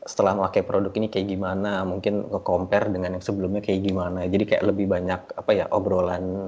[0.08, 4.24] setelah memakai produk ini kayak gimana mungkin nge-compare dengan yang sebelumnya kayak gimana.
[4.24, 6.48] Jadi kayak lebih banyak apa ya obrolan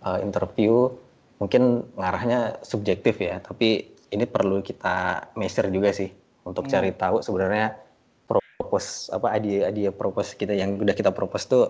[0.00, 0.88] uh, interview.
[1.36, 6.08] Mungkin ngarahnya subjektif ya tapi ini perlu kita measure juga sih
[6.48, 6.72] untuk hmm.
[6.72, 7.76] cari tahu sebenarnya
[8.24, 11.64] propose apa ide ide propose kita yang udah kita propose tuh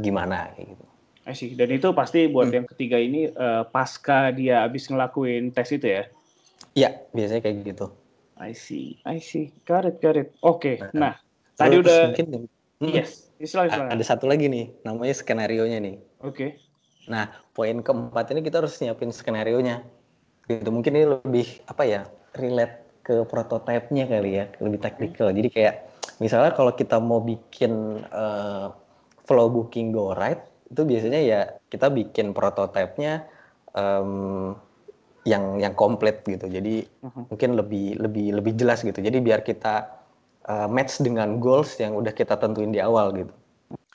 [0.00, 0.84] gimana kayak gitu.
[1.24, 1.56] I see.
[1.56, 2.56] Dan itu pasti buat hmm.
[2.56, 6.04] yang ketiga ini uh, pasca dia habis ngelakuin tes itu ya?
[6.76, 7.86] Iya, biasanya kayak gitu.
[8.36, 9.54] I see, I see.
[9.64, 10.34] Got it, got it.
[10.42, 10.90] Oke, okay.
[10.92, 11.14] nah, nah
[11.54, 12.12] tadi udah.
[12.12, 12.50] Mungkin,
[12.82, 15.96] hmm, yes, silakan, Ada satu lagi nih, namanya skenario nya nih.
[16.20, 16.34] Oke.
[16.34, 16.50] Okay.
[17.06, 19.86] Nah, poin keempat ini kita harus nyiapin skenario nya.
[20.50, 22.02] Gitu, mungkin ini lebih apa ya,
[22.36, 25.30] relate ke prototipenya kali ya, lebih teknikal.
[25.30, 25.38] Hmm.
[25.38, 25.74] Jadi kayak
[26.18, 28.74] misalnya kalau kita mau bikin uh,
[29.24, 33.24] flow booking go right itu biasanya ya kita bikin prototipenya
[33.76, 34.52] um,
[35.24, 36.50] yang yang komplit gitu.
[36.50, 37.30] Jadi uh-huh.
[37.32, 39.00] mungkin lebih lebih lebih jelas gitu.
[39.00, 39.88] Jadi biar kita
[40.48, 43.32] uh, match dengan goals yang udah kita tentuin di awal gitu.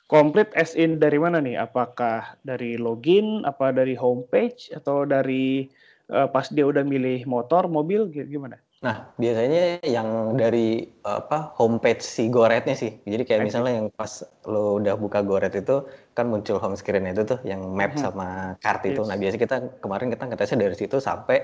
[0.10, 1.62] Komplit as in dari mana nih?
[1.62, 5.70] Apakah dari login apa dari homepage atau dari
[6.10, 12.32] uh, pas dia udah milih motor mobil gimana Nah, biasanya yang dari apa homepage si
[12.32, 12.96] Goretnya sih.
[13.04, 15.84] Jadi kayak misalnya yang pas lo udah buka Goret itu
[16.16, 18.04] kan muncul home screen itu tuh yang map hmm.
[18.08, 19.04] sama kart itu.
[19.04, 21.44] Nah, biasanya kita kemarin kita ngetesnya dari situ sampai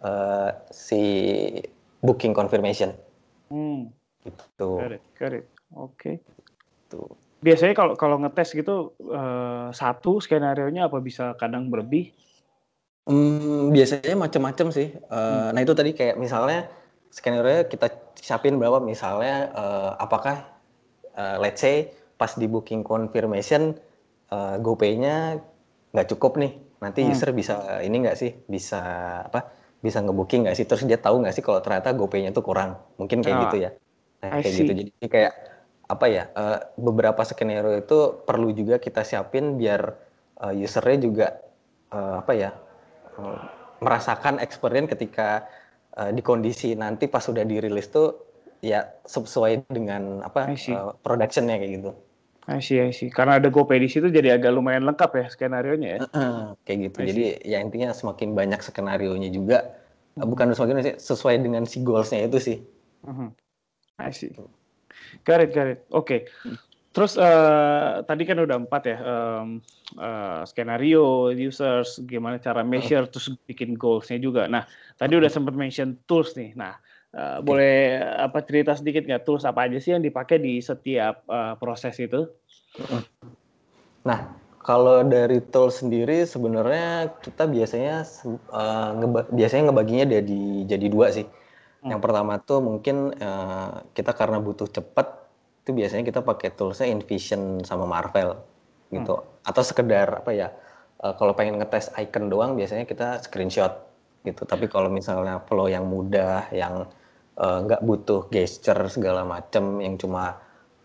[0.00, 1.02] uh, si
[2.00, 2.96] booking confirmation.
[3.52, 3.92] Hmm.
[4.24, 4.70] Gitu.
[4.80, 5.44] Got it, Oke.
[5.76, 6.14] Okay.
[6.88, 7.12] Tuh.
[7.44, 12.12] Biasanya kalau kalau ngetes gitu uh, satu skenario nya apa bisa kadang berlebih?
[13.10, 15.58] Hmm, biasanya macam-macam sih, uh, hmm.
[15.58, 16.70] nah itu tadi kayak misalnya
[17.10, 20.46] skenario kita siapin berapa misalnya, uh, apakah,
[21.18, 23.74] uh, let's say pas di booking confirmation,
[24.30, 25.42] uh, GoPay-nya
[25.90, 27.10] nggak cukup nih, nanti hmm.
[27.10, 28.78] user bisa ini nggak sih, bisa
[29.26, 29.50] apa,
[29.82, 30.70] bisa ngebooking nggak sih?
[30.70, 33.42] Terus dia tahu nggak sih kalau ternyata GoPay-nya tuh kurang, mungkin kayak oh.
[33.50, 33.70] gitu ya.
[34.22, 35.32] Nah I kayak gitu, jadi kayak
[35.90, 39.98] apa ya, uh, beberapa skenario itu perlu juga kita siapin biar,
[40.46, 41.42] uh, user juga,
[41.90, 42.54] uh, apa ya
[43.80, 45.48] merasakan experience ketika
[45.96, 48.14] uh, di kondisi nanti pas sudah dirilis tuh
[48.60, 51.92] ya sesuai dengan apa uh, productionnya kayak gitu.
[52.50, 53.12] I see, I see.
[53.12, 56.00] Karena ada GoPay di situ jadi agak lumayan lengkap ya skenario nya ya.
[56.10, 56.98] Uh, kayak gitu.
[57.14, 59.76] Jadi ya intinya semakin banyak skenario nya juga
[60.18, 62.58] uh, bukan semakin banyak sesuai dengan si goals-nya itu sih.
[63.06, 63.28] Uh -huh.
[64.00, 64.32] I see.
[65.24, 65.84] Got it, got it.
[65.92, 66.04] Oke.
[66.04, 66.20] Okay.
[66.90, 69.62] Terus uh, tadi kan udah empat ya um,
[69.94, 74.50] uh, skenario, users, gimana cara measure, terus bikin goalsnya juga.
[74.50, 74.66] Nah
[74.98, 76.50] tadi udah sempat mention tools nih.
[76.58, 76.74] Nah
[77.14, 77.46] uh, okay.
[77.46, 77.76] boleh
[78.18, 82.26] apa cerita sedikit nggak tools apa aja sih yang dipakai di setiap uh, proses itu?
[84.02, 88.02] Nah kalau dari tools sendiri sebenarnya kita biasanya
[88.50, 91.26] uh, ngeba biasanya ngebaginya jadi jadi dua sih.
[91.86, 91.94] Hmm.
[91.94, 95.29] Yang pertama tuh mungkin uh, kita karena butuh cepat
[95.70, 98.34] itu biasanya kita pakai toolsnya InVision sama Marvel
[98.90, 99.46] gitu hmm.
[99.46, 100.50] atau sekedar apa ya
[101.06, 103.86] uh, kalau pengen ngetes icon doang biasanya kita screenshot
[104.26, 106.84] gitu tapi kalau misalnya flow yang mudah yang
[107.40, 110.36] eh, nggak uh, butuh gesture segala macem yang cuma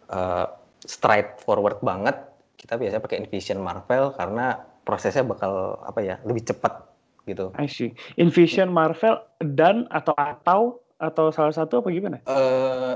[0.08, 0.48] uh,
[0.88, 2.16] straight forward banget
[2.56, 4.56] kita biasanya pakai InVision Marvel karena
[4.88, 6.88] prosesnya bakal apa ya lebih cepat
[7.28, 7.52] gitu.
[7.58, 7.92] I see.
[8.22, 10.60] InVision, Marvel, dan atau atau
[11.02, 12.22] atau salah satu apa gimana?
[12.30, 12.96] Uh,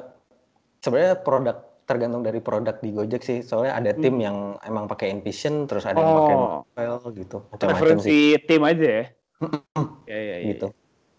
[0.80, 1.58] sebenarnya produk
[1.90, 3.42] tergantung dari produk di Gojek sih.
[3.42, 4.26] Soalnya ada tim hmm.
[4.30, 6.06] yang emang pakai InVision, terus ada oh.
[6.06, 6.62] yang pakai oh.
[6.78, 7.38] Marvel gitu.
[7.58, 9.06] Preferensi tim aja ya.
[10.06, 10.48] ya, ya, ya.
[10.54, 10.68] Gitu.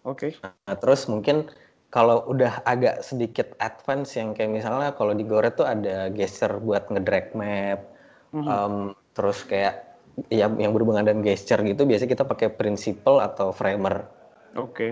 [0.07, 0.31] Oke.
[0.31, 0.31] Okay.
[0.39, 1.51] Nah, terus mungkin
[1.91, 6.87] kalau udah agak sedikit advance yang kayak misalnya kalau di Goret tuh ada gesture buat
[6.87, 7.83] ngedrag map,
[8.31, 8.47] mm -hmm.
[8.47, 8.75] um,
[9.11, 9.91] terus kayak
[10.31, 14.07] ya yang berhubungan dengan gesture gitu biasanya kita pakai principal atau framer.
[14.55, 14.71] Oke.
[14.71, 14.91] Okay.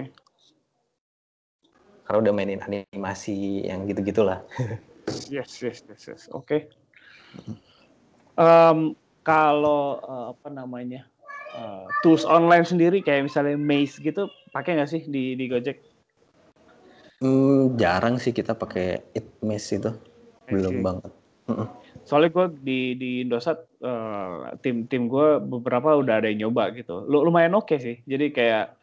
[2.03, 4.43] Karena udah mainin animasi yang gitu-gitulah.
[5.29, 6.23] yes, yes, yes, yes.
[6.31, 6.45] Oke.
[6.45, 6.61] Okay.
[8.39, 8.95] Um,
[9.27, 11.05] kalau uh, apa namanya
[11.53, 15.77] uh, tools online sendiri kayak misalnya Maze gitu pakai nggak sih di di Gojek?
[17.19, 19.91] Hmm, jarang sih kita pakai Itmes itu.
[20.47, 20.83] Belum okay.
[20.83, 21.11] banget.
[22.07, 27.05] Soalnya gue di di Indosat uh, tim tim gue beberapa udah ada yang nyoba gitu.
[27.05, 27.97] Lu lumayan oke okay sih.
[28.07, 28.77] Jadi kayak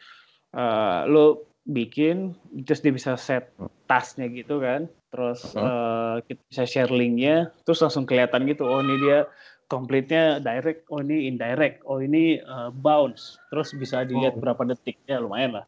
[0.55, 3.51] uh, lu bikin just dia bisa set
[3.91, 4.87] tasnya gitu kan.
[5.17, 8.69] Terus uh, kita bisa share linknya, terus langsung kelihatan gitu.
[8.69, 9.25] Oh ini dia
[9.65, 13.41] komplitnya direct, oh ini indirect, oh ini uh, bounce.
[13.49, 14.45] Terus bisa dilihat oh.
[14.45, 15.67] berapa detik ya lumayan lah.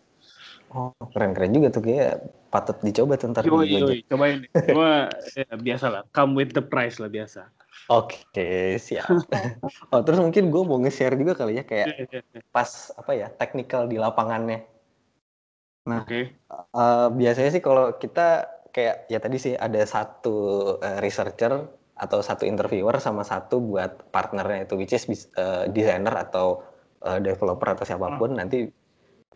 [0.68, 3.48] Oh, keren-keren juga tuh kayak patut dicoba tuh ntar.
[3.48, 4.44] Yoi, yoi, cobain.
[4.68, 7.48] Cuma ya, biasa lah, come with the price lah biasa.
[7.88, 9.08] Oke, okay, siap.
[9.96, 12.40] oh, terus mungkin gue mau nge-share juga kali ya kayak iya, iya, iya.
[12.52, 14.60] pas apa ya, technical di lapangannya.
[15.88, 16.36] Nah, okay.
[16.52, 20.36] uh, eh, biasanya sih kalau kita kayak ya tadi sih ada satu
[20.78, 21.66] uh, researcher
[21.98, 26.62] atau satu interviewer sama satu buat partnernya itu which is uh, designer atau
[27.02, 28.38] uh, developer atau siapa pun hmm.
[28.38, 28.70] nanti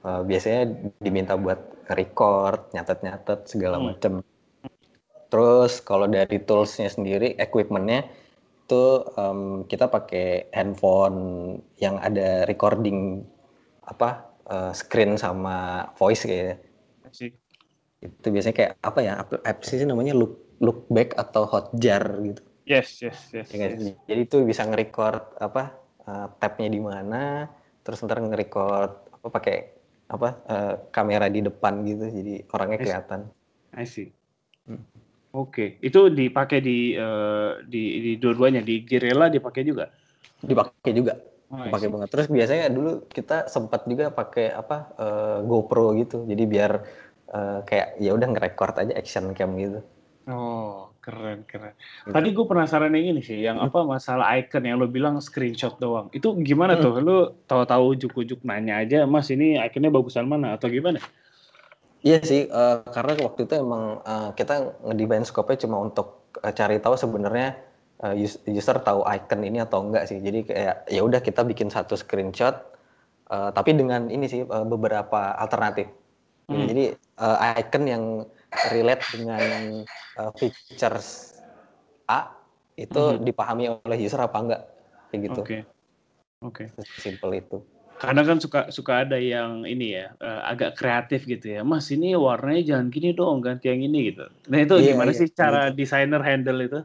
[0.07, 0.71] uh, biasanya
[1.03, 1.59] diminta buat
[1.91, 3.87] record, nyatet-nyatet segala hmm.
[3.91, 4.13] macam.
[5.27, 8.07] Terus kalau dari toolsnya sendiri, equipmentnya
[8.63, 13.27] itu um, kita pakai handphone yang ada recording
[13.83, 16.63] apa uh, screen sama voice kayaknya.
[18.03, 19.13] Itu biasanya kayak apa ya?
[19.47, 22.43] Apps sih namanya look look back atau hotjar gitu.
[22.67, 23.51] Yes, yes, yes.
[23.51, 23.99] Ya, yes.
[24.07, 25.75] Jadi itu bisa nge-record apa
[26.07, 27.51] uh, tabnya di mana,
[27.83, 29.57] terus ntar nge-record apa pakai
[30.13, 33.21] apa uh, kamera di depan gitu jadi orangnya kelihatan.
[33.75, 34.15] I see.
[34.69, 34.83] Hmm.
[35.33, 35.69] Oke, okay.
[35.81, 39.89] itu dipakai di uh, di di dua-duanya di Girella dipakai juga.
[40.45, 41.17] Dipakai juga.
[41.49, 42.09] Oh, pakai banget.
[42.13, 46.29] Terus biasanya dulu kita sempat juga pakai apa uh, GoPro gitu.
[46.29, 46.73] Jadi biar
[47.35, 49.81] uh, kayak ya udah nge-record aja action cam gitu.
[50.31, 51.75] Oh, Keren, keren.
[51.75, 52.15] Gitu.
[52.15, 53.67] Tadi gue penasaran yang ini sih, yang hmm.
[53.67, 56.07] apa masalah icon yang lo bilang screenshot doang.
[56.15, 56.83] Itu gimana hmm.
[56.87, 56.93] tuh?
[57.03, 57.19] Lo
[57.51, 61.03] tahu-tahu ujuk-ujuk nanya aja, Mas ini iconnya bagusan mana atau gimana?
[62.07, 66.79] Iya sih, uh, karena waktu itu emang uh, kita ngedesign scope-nya cuma untuk uh, cari
[66.79, 67.59] tahu sebenarnya
[68.07, 68.15] uh,
[68.47, 70.23] user tahu icon ini atau enggak sih.
[70.23, 72.63] Jadi kayak ya udah kita bikin satu screenshot,
[73.27, 75.91] uh, tapi dengan ini sih uh, beberapa alternatif.
[76.51, 76.67] Hmm.
[76.67, 76.85] Jadi
[77.23, 78.05] uh, icon yang
[78.75, 79.43] relate dengan
[80.19, 81.39] uh, features
[82.11, 82.33] A
[82.75, 83.25] itu mm -hmm.
[83.25, 84.63] dipahami oleh user apa enggak
[85.13, 85.41] kayak gitu.
[85.41, 85.49] Oke.
[85.49, 85.61] Okay.
[86.43, 86.65] Oke.
[86.73, 87.01] Okay.
[87.01, 87.59] Simple itu.
[88.03, 91.61] Kadang kan suka suka ada yang ini ya uh, agak kreatif gitu ya.
[91.63, 94.27] Mas ini warnanya jangan gini dong, ganti yang ini gitu.
[94.51, 95.77] Nah itu yeah, gimana yeah, sih cara gitu.
[95.79, 96.81] desainer handle itu?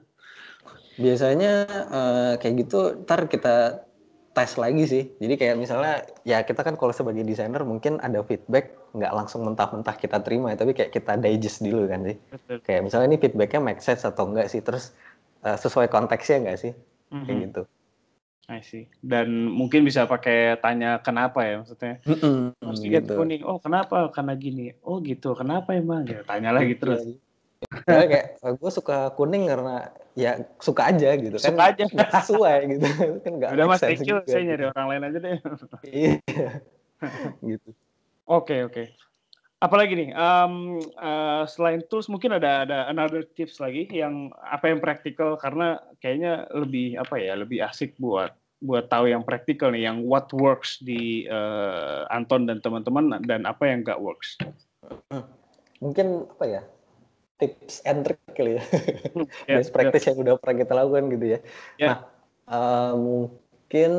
[1.01, 1.53] Biasanya
[1.89, 3.86] uh, kayak gitu, ntar kita
[4.37, 5.03] tes lagi sih.
[5.17, 9.97] Jadi kayak misalnya ya kita kan kalau sebagai desainer mungkin ada feedback nggak langsung mentah-mentah
[9.97, 12.17] kita terima ya, tapi kayak kita digest dulu kan sih.
[12.29, 12.57] Betul.
[12.61, 14.93] Kayak misalnya ini feedbacknya make sense atau enggak sih, terus
[15.41, 17.25] uh, sesuai konteksnya enggak sih, mm-hmm.
[17.25, 17.61] kayak gitu.
[18.47, 18.87] I see.
[19.03, 21.99] Dan mungkin bisa pakai tanya kenapa ya maksudnya.
[22.05, 23.13] Mm-hmm, Harus gitu.
[23.43, 24.07] Oh kenapa?
[24.13, 24.71] Karena gini.
[24.85, 25.35] Oh gitu.
[25.35, 26.07] Kenapa emang?
[26.07, 27.01] Ya, tanya lagi iya, terus.
[27.89, 31.83] Ya, kayak eh, gue suka kuning karena ya suka aja gitu suka kan aja.
[31.95, 32.87] Nggak sesuai gitu.
[33.25, 35.37] Kan nggak udah mas thank you saya nyari orang lain aja deh.
[35.87, 36.13] Iya.
[37.45, 37.69] Gitu.
[38.25, 38.73] Oke okay, oke.
[38.73, 38.87] Okay.
[39.57, 44.77] apalagi nih um, uh, selain tools mungkin ada ada another tips lagi yang apa yang
[44.81, 45.33] praktikal?
[45.37, 50.29] Karena kayaknya lebih apa ya lebih asik buat buat tahu yang praktikal nih yang what
[50.33, 54.37] works di uh, Anton dan teman-teman dan apa yang nggak works.
[55.81, 56.61] Mungkin apa ya
[57.37, 58.63] tips and trick kali ya.
[59.49, 60.13] yeah, Best practice yeah.
[60.13, 61.39] yang udah pernah kita lakukan gitu ya.
[61.77, 61.87] Yeah.
[61.87, 61.97] Nah,
[62.49, 63.91] uh, mungkin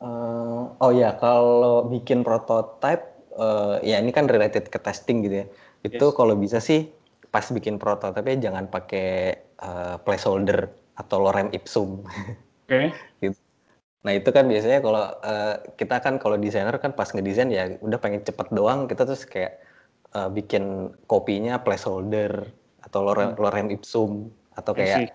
[0.00, 3.04] uh, oh ya kalau bikin prototype
[3.36, 5.46] uh, ya ini kan related ke testing gitu ya.
[5.82, 6.16] Itu yes.
[6.16, 6.92] kalau bisa sih
[7.32, 10.68] pas bikin prototype ya jangan pakai uh, placeholder
[11.00, 12.04] atau lorem ipsum.
[12.68, 12.68] Oke.
[12.68, 12.86] Okay.
[13.24, 13.40] gitu.
[14.02, 17.98] Nah itu kan biasanya kalau uh, kita kan kalau desainer kan pas ngedesain ya udah
[18.02, 19.62] pengen cepet doang kita terus kayak
[20.16, 22.48] uh, bikin kopinya placeholder
[22.82, 23.40] atau lorem, hmm.
[23.40, 25.12] lorem ipsum atau kayak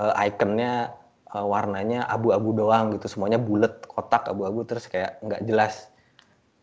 [0.00, 0.94] uh, ikonnya
[1.30, 3.06] uh, warnanya abu-abu doang gitu.
[3.06, 5.88] Semuanya bulat kotak abu-abu terus kayak nggak jelas.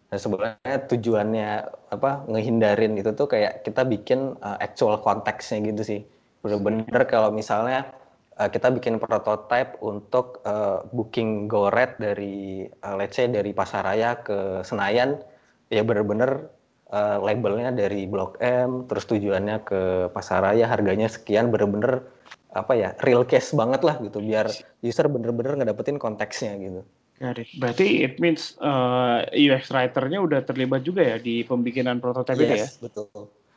[0.07, 1.49] Nah sebenarnya tujuannya
[1.91, 6.01] apa ngehindarin itu tuh kayak kita bikin uh, actual konteksnya gitu sih.
[6.43, 7.91] Bener-bener kalau misalnya
[8.39, 14.63] uh, kita bikin prototype untuk uh, booking GoRed dari uh, let's say dari Pasaraya ke
[14.63, 15.19] Senayan
[15.67, 16.47] ya bener-bener
[16.91, 22.03] uh, labelnya dari Blok M terus tujuannya ke Pasaraya harganya sekian bener-bener
[22.55, 24.49] apa ya real case banget lah gitu biar
[24.81, 26.81] user bener-bener ngedapetin konteksnya gitu.
[27.17, 27.49] Got it.
[27.57, 32.89] Berarti it means uh, UX writer-nya udah terlibat juga ya di pembikinan prototipe yes, ya?
[32.89, 33.09] betul.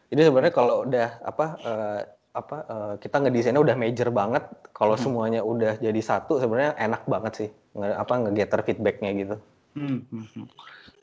[0.08, 5.02] Jadi sebenarnya kalau udah apa uh, apa uh, kita ngedesainnya udah major banget, kalau hmm.
[5.02, 9.36] semuanya udah jadi satu sebenarnya enak banget sih nge, apa ngegetter feedbacknya gitu.
[9.76, 10.46] Hmm, hmm, hmm.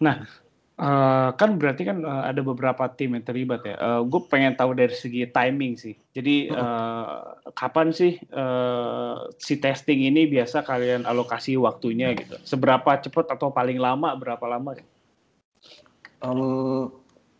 [0.01, 0.25] Nah,
[0.77, 3.81] Uh, kan berarti kan uh, ada beberapa tim yang terlibat ya.
[3.81, 5.97] Uh, gue pengen tahu dari segi timing sih.
[6.13, 12.37] Jadi uh, kapan sih uh, si testing ini biasa kalian alokasi waktunya gitu?
[12.45, 14.13] Seberapa cepat atau paling lama?
[14.21, 14.77] Berapa lama?
[16.21, 16.93] Um,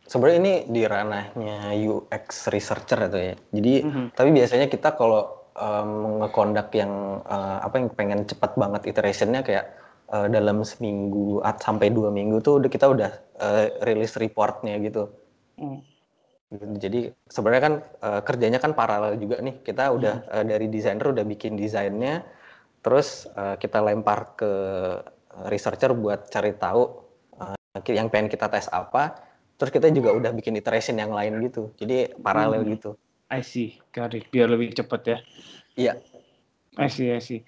[0.10, 3.36] Sebenarnya ini di ranahnya UX researcher itu ya.
[3.54, 4.06] Jadi mm -hmm.
[4.18, 9.68] tapi biasanya kita kalau um, ngekondak yang uh, apa yang pengen cepat banget iterationnya kayak
[10.12, 15.12] uh, dalam seminggu sampai dua minggu tuh udah kita udah uh, rilis reportnya gitu.
[15.60, 15.82] Hmm.
[16.80, 19.60] Jadi sebenarnya kan uh, kerjanya kan paralel juga nih.
[19.64, 20.32] Kita udah hmm.
[20.32, 22.24] uh, dari desainer udah bikin desainnya,
[22.80, 24.52] terus uh, kita lempar ke
[25.52, 26.82] researcher buat cari tahu
[27.38, 27.58] uh,
[27.92, 29.20] yang pengen kita tes apa.
[29.58, 31.74] Terus kita juga udah bikin iteration yang lain gitu.
[31.76, 32.72] Jadi paralel hmm.
[32.78, 32.92] gitu.
[33.28, 34.32] I see, got it.
[34.32, 35.18] Biar lebih cepet ya.
[35.76, 35.94] Iya.
[36.80, 37.44] I see, I see.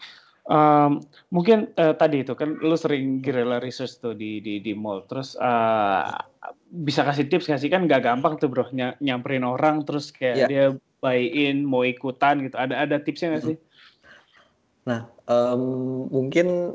[0.50, 5.06] Um, mungkin uh, tadi itu kan lu sering guerrilla research tuh di di di mall.
[5.06, 6.10] Terus uh,
[6.74, 10.36] bisa kasih tips nggak sih kan nggak gampang tuh bro ny nyamperin orang terus kayak
[10.42, 10.50] yeah.
[10.50, 10.66] dia
[11.06, 12.58] buy in mau ikutan gitu.
[12.58, 13.58] Ada ada tipsnya nggak sih?
[14.90, 16.74] Nah um, mungkin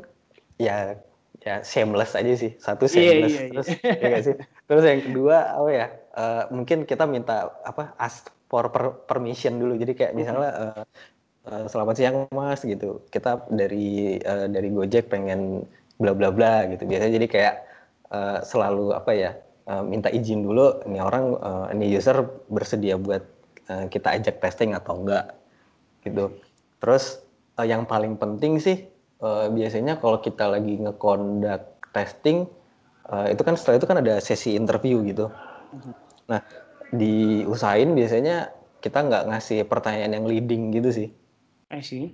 [0.55, 0.95] ya
[1.43, 2.55] ya shameless aja sih.
[2.55, 4.07] Satu iya, shameless yeah, yeah, terus yeah.
[4.07, 4.35] ya sih.
[4.71, 5.87] Terus yang kedua apa ya?
[6.15, 9.75] Uh, mungkin kita minta apa ask for per permission dulu.
[9.75, 10.83] Jadi kayak misalnya uh,
[11.49, 13.01] uh, selamat siang mas gitu.
[13.13, 15.63] Kita dari uh, dari Gojek pengen
[16.01, 16.83] bla bla bla gitu.
[16.85, 17.55] Biasanya jadi kayak
[18.11, 19.31] uh, selalu apa ya
[19.69, 23.23] uh, minta izin dulu ini orang uh, ini user bersedia buat
[23.69, 25.37] uh, kita ajak testing atau enggak?
[26.03, 26.33] Gitu.
[26.81, 27.21] Terus
[27.57, 28.85] uh, yang paling penting sih
[29.21, 32.49] uh, biasanya kalau kita lagi ngekondak testing
[33.07, 35.29] uh, itu kan setelah itu kan ada sesi interview gitu.
[36.29, 36.41] Nah
[36.93, 41.09] diusahain biasanya kita nggak ngasih pertanyaan yang leading gitu sih
[41.73, 42.13] I see.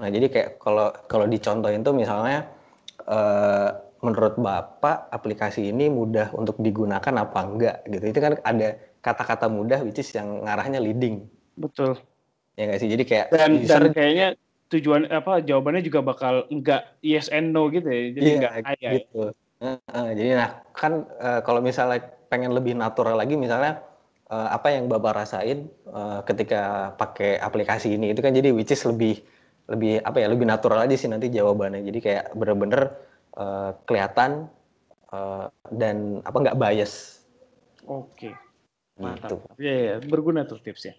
[0.00, 2.48] Nah, jadi kayak kalau kalau dicontohin tuh misalnya
[3.04, 8.04] uh, menurut Bapak aplikasi ini mudah untuk digunakan apa enggak gitu.
[8.08, 11.28] Itu kan ada kata-kata mudah which is yang ngarahnya leading.
[11.60, 12.00] Betul.
[12.56, 12.88] Ya nggak sih?
[12.88, 14.28] Jadi kayak dan, user, dan kayaknya
[14.72, 18.00] tujuan apa jawabannya juga bakal enggak yes and no gitu ya.
[18.16, 18.92] Jadi iya, enggak ayah.
[18.96, 19.22] Gitu.
[19.60, 22.00] Uh, uh, jadi nah kan uh, kalau misalnya
[22.32, 23.84] pengen lebih natural lagi misalnya
[24.30, 28.80] uh, apa yang bapak rasain uh, ketika pakai aplikasi ini itu kan jadi which is
[28.86, 29.18] lebih
[29.70, 32.94] lebih apa ya lebih natural aja sih nanti jawabannya jadi kayak bener-bener
[33.38, 34.50] uh, kelihatan
[35.14, 37.22] uh, dan apa nggak bias
[37.86, 38.34] oke okay.
[38.98, 39.62] mantap gitu.
[39.62, 40.94] ya, ya berguna tuh tipsnya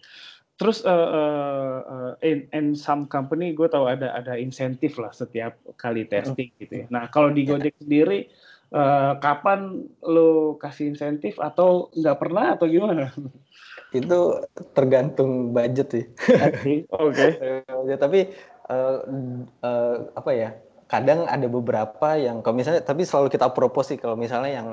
[0.56, 6.06] terus uh, uh, in, in some company gue tahu ada ada insentif lah setiap kali
[6.06, 7.44] testing gitu ya nah kalau di.
[7.44, 8.30] Gojek sendiri
[8.72, 13.12] uh, kapan lo kasih insentif atau nggak pernah atau gimana?
[13.92, 16.06] Itu tergantung budget sih.
[16.32, 16.88] Oke.
[17.12, 17.32] Okay.
[17.68, 18.32] ya, tapi
[18.72, 18.98] uh,
[19.64, 20.50] uh, apa ya?
[20.92, 24.68] Kadang ada beberapa yang kalau misalnya tapi selalu kita propose sih kalau misalnya yang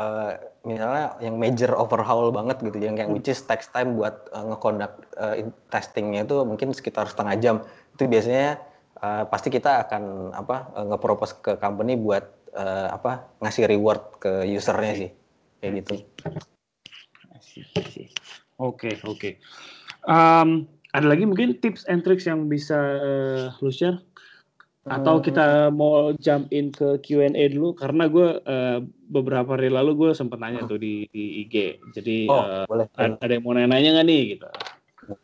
[0.00, 0.32] uh,
[0.64, 3.16] misalnya yang major overhaul banget gitu yang kayak hmm.
[3.20, 5.36] which is text time buat uh, ngekondak uh,
[5.68, 7.56] testingnya itu mungkin sekitar setengah jam
[7.92, 8.62] itu biasanya
[9.02, 14.46] uh, pasti kita akan apa uh, ngepropose ke company buat uh, apa ngasih reward ke
[14.48, 15.10] usernya sih
[15.60, 15.94] kayak gitu.
[18.60, 19.30] Oke oke.
[20.92, 24.00] ada lagi mungkin tips and tricks yang bisa uh, lu share?
[24.82, 28.82] Atau kita mau jump in ke Q&A dulu karena gue uh,
[29.14, 31.78] beberapa hari lalu gue sempat nanya tuh di, di IG.
[31.94, 34.48] Jadi oh, uh, boleh, ada, ada yang mau nanya-nanya nggak nih gitu?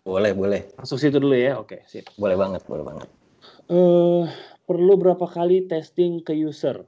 [0.06, 0.60] Boleh boleh.
[0.78, 1.58] Masuk situ dulu ya.
[1.58, 2.06] Oke sip.
[2.14, 3.08] Boleh banget boleh banget.
[3.66, 4.30] Uh,
[4.70, 6.86] perlu berapa kali testing ke user?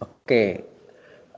[0.00, 0.64] Oke,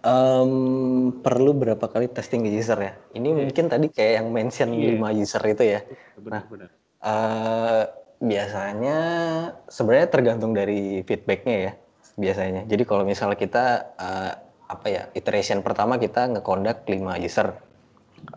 [0.06, 2.92] um, perlu berapa kali testing user ya?
[3.14, 3.38] Ini yeah.
[3.42, 4.98] mungkin tadi kayak yang mention yeah.
[4.98, 5.80] 5 user itu ya.
[6.18, 6.68] Benar, nah, benar.
[7.02, 7.82] Uh,
[8.22, 8.98] biasanya
[9.66, 11.72] sebenarnya tergantung dari feedbacknya ya
[12.14, 12.62] biasanya.
[12.70, 13.64] Jadi kalau misalnya kita
[13.98, 14.32] uh,
[14.70, 17.58] apa ya iteration pertama kita ngekondak 5 user,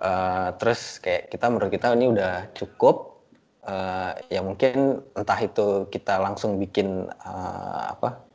[0.01, 3.21] uh, terus kayak kita menurut kita ini udah cukup,
[3.67, 8.26] uh, ya mungkin entah itu kita langsung bikin uh, apa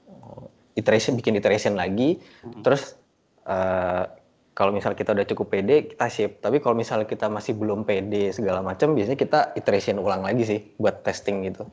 [0.80, 2.64] iteration bikin iteration lagi hmm.
[2.64, 2.96] terus
[3.44, 4.08] uh,
[4.56, 8.32] kalau misalnya kita udah cukup pede kita ship tapi kalau misalnya kita masih belum pede
[8.32, 11.68] segala macam biasanya kita iteration ulang lagi sih buat testing gitu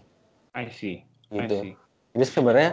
[0.51, 1.73] I see gitu I see.
[2.15, 2.71] jadi sebenarnya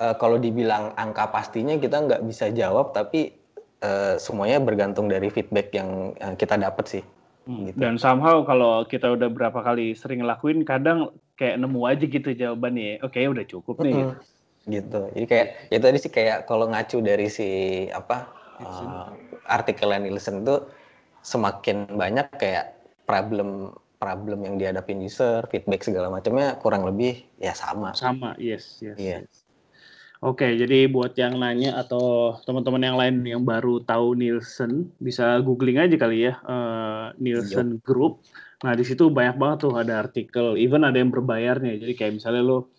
[0.00, 3.36] uh, kalau dibilang angka pastinya kita nggak bisa jawab tapi
[3.84, 7.04] uh, semuanya bergantung dari feedback yang, yang kita dapat sih
[7.46, 7.70] Hmm.
[7.70, 7.78] Gitu.
[7.78, 13.06] Dan somehow kalau kita udah berapa kali sering ngelakuin, kadang kayak nemu aja gitu jawabannya.
[13.06, 13.94] Oke, okay, udah cukup nih.
[13.94, 14.10] Mm -hmm.
[14.18, 14.35] Gitu.
[14.66, 17.48] Jadi kayak ya tadi sih kayak kalau ngacu dari si
[17.94, 18.26] apa
[18.60, 19.14] uh,
[19.46, 20.66] artikel Nielsen itu
[21.22, 22.74] semakin banyak kayak
[23.06, 27.96] problem problem yang dihadapin user, feedback segala macamnya kurang lebih ya sama.
[27.96, 28.98] Sama, yes, yes.
[29.00, 29.24] Yeah.
[29.24, 29.46] yes.
[30.24, 35.76] Oke, jadi buat yang nanya atau teman-teman yang lain yang baru tahu Nielsen, bisa googling
[35.76, 37.84] aja kali ya uh, Nielsen.
[37.84, 38.24] Group.
[38.64, 41.76] Nah di situ banyak banget tuh ada artikel, even ada yang berbayarnya.
[41.76, 42.72] Jadi kayak misalnya lo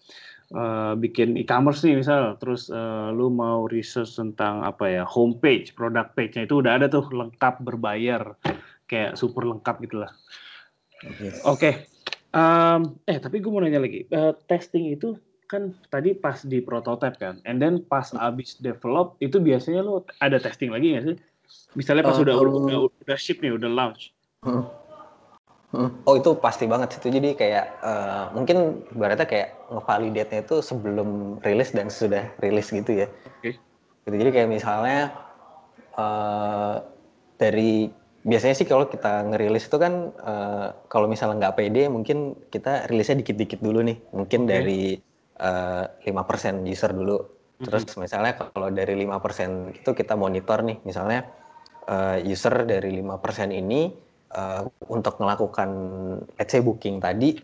[0.54, 6.16] uh, bikin e-commerce nih misal, terus uh, lo mau research tentang apa ya homepage, product
[6.16, 8.36] page-nya itu udah ada tuh lengkap berbayar,
[8.88, 10.12] kayak super lengkap gitulah.
[11.22, 11.43] Yes.
[11.45, 11.74] Oke, okay.
[12.34, 15.16] um, eh tapi gue mau nanya lagi, uh, testing itu
[15.48, 20.41] kan tadi pas di prototype kan, and then pas abis develop itu biasanya lo ada
[20.41, 21.18] testing lagi nggak sih?
[21.80, 24.12] Misalnya pas uh, udah, um, udah udah ship nih, udah launch.
[24.43, 24.68] Hmm.
[25.76, 31.76] Oh itu pasti banget itu jadi kayak uh, mungkin berarti kayak ngevalidate-nya itu sebelum rilis
[31.76, 33.07] dan sudah rilis gitu ya.
[33.43, 33.51] Oke.
[33.51, 33.53] Okay.
[34.07, 35.11] Gitu, jadi kayak misalnya
[35.99, 36.80] uh,
[37.36, 37.91] dari
[38.24, 43.20] biasanya sih kalau kita ngerilis itu kan uh, kalau misalnya nggak pede mungkin kita rilisnya
[43.20, 44.51] dikit-dikit dulu nih mungkin okay.
[44.51, 44.84] dari
[46.01, 47.22] lima persen user dulu.
[47.61, 48.01] Terus mm -hmm.
[48.01, 51.30] misalnya kalau dari lima persen itu kita monitor nih, misalnya
[51.86, 55.69] uh, user dari lima persen ini uh, untuk melakukan
[56.36, 57.39] let's say booking tadi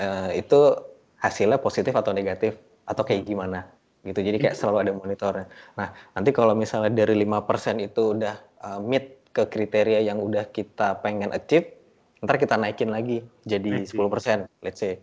[0.00, 0.74] uh, itu
[1.20, 3.64] hasilnya positif atau negatif atau kayak gimana
[4.04, 4.20] gitu.
[4.20, 5.46] Jadi kayak selalu ada monitornya.
[5.80, 10.46] Nah, nanti kalau misalnya dari lima persen itu udah uh, meet ke kriteria yang udah
[10.52, 11.72] kita pengen achieve,
[12.20, 15.00] ntar kita naikin lagi jadi 10%, let's say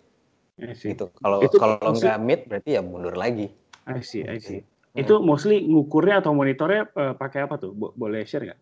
[0.62, 1.10] gitu.
[1.18, 3.50] Kalau kalau nggak meet berarti ya mundur lagi.
[3.90, 4.62] I see, I see.
[4.94, 5.02] Hmm.
[5.02, 7.74] Itu mostly ngukurnya atau monitornya uh, pakai apa tuh?
[7.74, 8.60] Bo boleh share nggak?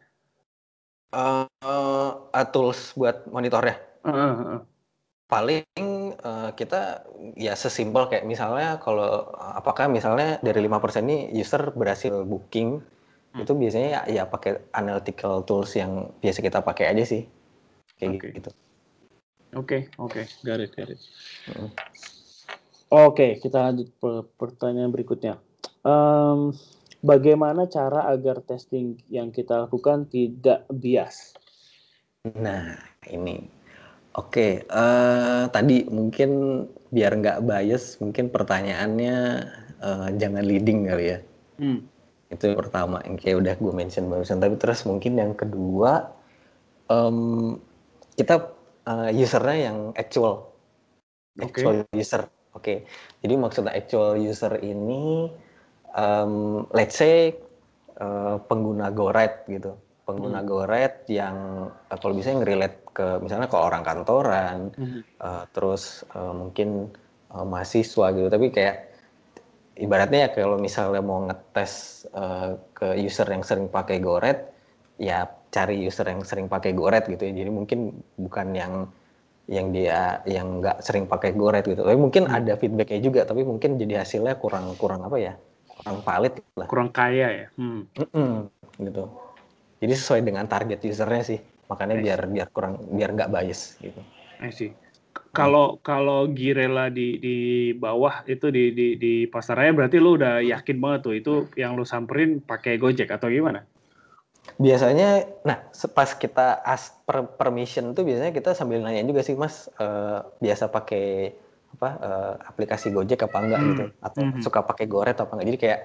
[1.09, 3.81] Uh, uh, tools buat monitornya.
[4.05, 4.59] Uh, uh, uh.
[5.29, 5.65] Paling
[6.21, 7.05] uh, kita
[7.37, 12.81] ya sesimpel kayak misalnya kalau apakah misalnya dari lima persen ini user berhasil booking
[13.33, 13.41] hmm.
[13.41, 17.25] itu biasanya ya, ya pakai analytical tools yang biasa kita pakai aja sih.
[17.97, 18.29] Kayak okay.
[18.37, 18.51] gitu.
[19.57, 20.61] Oke, okay, oke, okay.
[20.61, 21.01] it, got it.
[21.49, 21.73] Oke,
[22.89, 25.41] okay, kita lanjut ke pertanyaan berikutnya.
[25.81, 26.53] Um,
[27.03, 31.35] bagaimana cara agar testing yang kita lakukan tidak bias?
[32.35, 32.75] Nah,
[33.07, 33.59] ini.
[34.17, 39.15] Oke, okay, uh, eh, tadi mungkin biar nggak bias, mungkin pertanyaannya
[39.79, 41.19] uh, jangan leading kali ya.
[41.61, 41.85] Hmm.
[42.27, 44.41] Itu yang pertama, yang kayak udah gue mention barusan.
[44.41, 46.09] Tapi terus mungkin yang kedua,
[46.89, 47.55] um,
[48.17, 48.49] kita
[48.89, 50.51] uh, usernya yang actual,
[51.39, 52.01] actual okay.
[52.01, 52.27] user.
[52.57, 52.77] Oke, okay.
[53.21, 55.29] jadi maksudnya actual user ini,
[55.95, 57.33] um, let's say
[58.01, 60.49] uh, pengguna GoRide gitu, pengguna hmm.
[60.49, 65.01] GoRide yang uh, kalau bisa ngerelate ke misalnya ke orang kantoran, hmm.
[65.21, 66.91] uh, terus uh, mungkin
[67.31, 68.89] uh, mahasiswa gitu, tapi kayak
[69.79, 74.43] ibaratnya ya kalau misalnya mau ngetes uh, ke user yang sering pakai GoRide,
[74.99, 77.33] ya cari user yang sering pakai GoRed gitu ya.
[77.33, 78.73] Jadi mungkin bukan yang
[79.49, 81.81] yang dia yang nggak sering pakai GoRed gitu.
[81.81, 82.37] Tapi mungkin hmm.
[82.37, 85.33] ada feedbacknya juga, tapi mungkin jadi hasilnya kurang kurang apa ya?
[85.79, 86.67] Kurang valid lah.
[86.67, 87.47] Kurang kaya ya.
[87.55, 87.87] Hmm.
[87.95, 88.31] Mm -mm,
[88.83, 89.03] gitu.
[89.79, 91.39] Jadi sesuai dengan target usernya sih.
[91.71, 94.01] Makanya biar biar kurang biar nggak bias gitu.
[94.43, 94.75] I see.
[95.31, 95.79] Kalau hmm.
[95.85, 97.37] kalau Girela di di
[97.73, 101.85] bawah itu di di di pasarnya berarti lu udah yakin banget tuh itu yang lu
[101.87, 103.63] samperin pakai Gojek atau gimana?
[104.57, 109.69] biasanya nah pas kita as per, permission tuh biasanya kita sambil nanya juga sih mas
[109.77, 111.35] uh, biasa pakai
[111.75, 113.69] apa uh, aplikasi Gojek apa enggak hmm.
[113.71, 114.41] gitu atau hmm.
[114.41, 115.79] suka pakai Goret apa enggak jadi kayak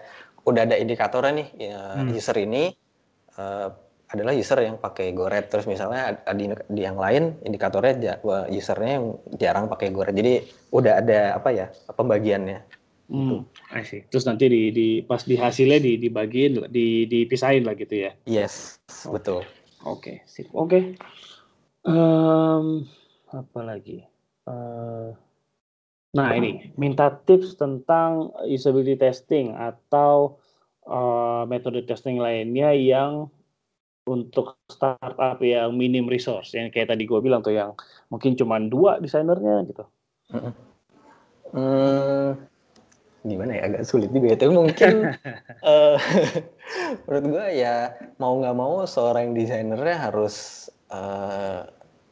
[0.45, 2.09] udah ada indikatornya nih ya, hmm.
[2.13, 2.63] user ini
[3.41, 3.69] uh,
[4.13, 8.21] adalah user yang pakai Goret terus misalnya di, di yang lain indikatornya
[8.53, 9.07] usernya yang
[9.41, 14.01] jarang pakai Goret jadi udah ada apa ya pembagiannya Hmm, I see.
[14.09, 18.17] Terus nanti di, di pas di hasilnya di dibagiin, di dipisahin lah gitu ya?
[18.25, 19.13] Yes, okay.
[19.13, 19.43] betul.
[19.85, 20.49] Oke, okay, sip.
[20.57, 20.65] Oke.
[20.65, 20.83] Okay.
[21.85, 22.89] Um,
[23.29, 24.09] apa lagi?
[24.49, 25.13] Uh,
[26.15, 26.71] nah ini.
[26.79, 30.39] Minta tips tentang usability testing atau
[30.87, 33.29] uh, metode testing lainnya yang
[34.05, 36.53] untuk startup yang minim resource.
[36.55, 37.73] Yang kayak tadi gue bilang tuh yang
[38.13, 39.85] mungkin cuma dua desainernya gitu.
[41.55, 42.37] Hmm,
[43.25, 43.63] gimana ya?
[43.73, 44.37] Agak sulit juga ya.
[44.37, 44.93] Tapi mungkin
[45.65, 45.97] uh,
[47.09, 51.65] menurut gue ya mau nggak mau seorang desainernya harus uh,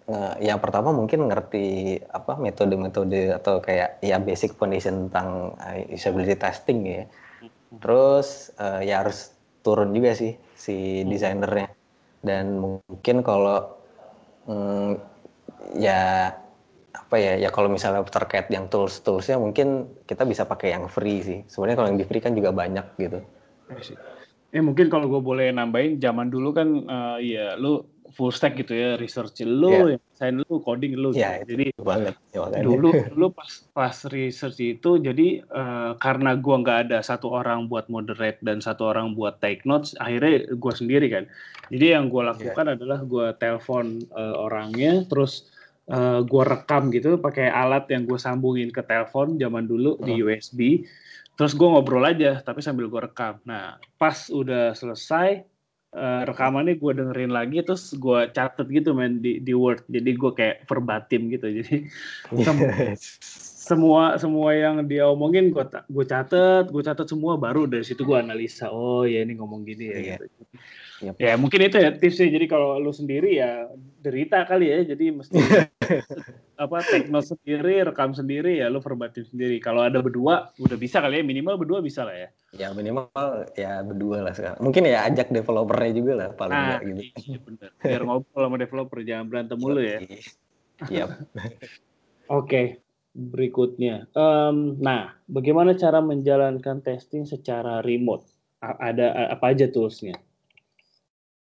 [0.02, 6.34] Nah, yang pertama mungkin ngerti apa metode-metode atau kayak ya basic foundation tentang uh, usability
[6.34, 7.02] testing ya.
[7.78, 9.30] Terus uh, ya harus
[9.62, 11.70] turun juga sih si desainernya.
[12.18, 13.78] Dan mungkin kalau
[14.50, 14.98] um,
[15.78, 16.34] ya
[16.92, 21.22] apa ya ya kalau misalnya terkait yang tools toolsnya mungkin kita bisa pakai yang free
[21.22, 21.38] sih.
[21.46, 23.22] Sebenarnya kalau yang di free kan juga banyak gitu.
[24.52, 28.76] Eh mungkin kalau gue boleh nambahin zaman dulu kan uh, ya lu full stack gitu
[28.76, 29.98] ya research lu yeah.
[30.12, 31.56] desain lu coding lu yeah, gitu.
[31.56, 36.98] jadi banget ya, dulu dulu pas pas research itu jadi uh, karena gua nggak ada
[37.00, 41.24] satu orang buat moderate dan satu orang buat take notes akhirnya gua sendiri kan
[41.72, 42.30] jadi yang gua iya.
[42.36, 42.76] lakukan yeah.
[42.76, 45.48] adalah gua telepon uh, orangnya terus
[45.88, 50.04] uh, gua rekam gitu pakai alat yang gua sambungin ke telepon zaman dulu uh.
[50.04, 50.84] di USB
[51.34, 55.51] terus gua ngobrol aja tapi sambil gua rekam nah pas udah selesai
[55.96, 60.32] uh, rekamannya gue dengerin lagi terus gue catet gitu main di di Word jadi gue
[60.32, 61.76] kayak verbatim gitu jadi
[63.62, 68.18] semua semua yang dia omongin gue gue catet gue catet semua baru dari situ gue
[68.18, 70.18] analisa oh ya ini ngomong gini ya yeah.
[70.18, 70.44] gitu.
[71.02, 71.18] Yep.
[71.18, 72.30] Ya mungkin itu ya tipsnya.
[72.30, 73.66] Jadi kalau lu sendiri ya
[73.98, 74.78] derita kali ya.
[74.86, 75.34] Jadi mesti
[76.62, 79.58] apa tekno sendiri, rekam sendiri ya lu verbatim sendiri.
[79.58, 82.28] Kalau ada berdua udah bisa kali ya minimal berdua bisa lah ya.
[82.54, 84.62] Ya minimal ya berdua lah sekarang.
[84.62, 87.02] Mungkin ya ajak developernya juga lah paling nah, enggak gitu.
[87.18, 87.70] Iya benar.
[87.82, 89.98] Biar ngobrol sama developer jangan berantem mulu ya.
[90.86, 91.04] Iya.
[92.38, 92.78] Oke,
[93.12, 94.06] berikutnya.
[94.14, 98.24] Um, nah, bagaimana cara menjalankan testing secara remote?
[98.62, 100.14] Ada apa aja toolsnya?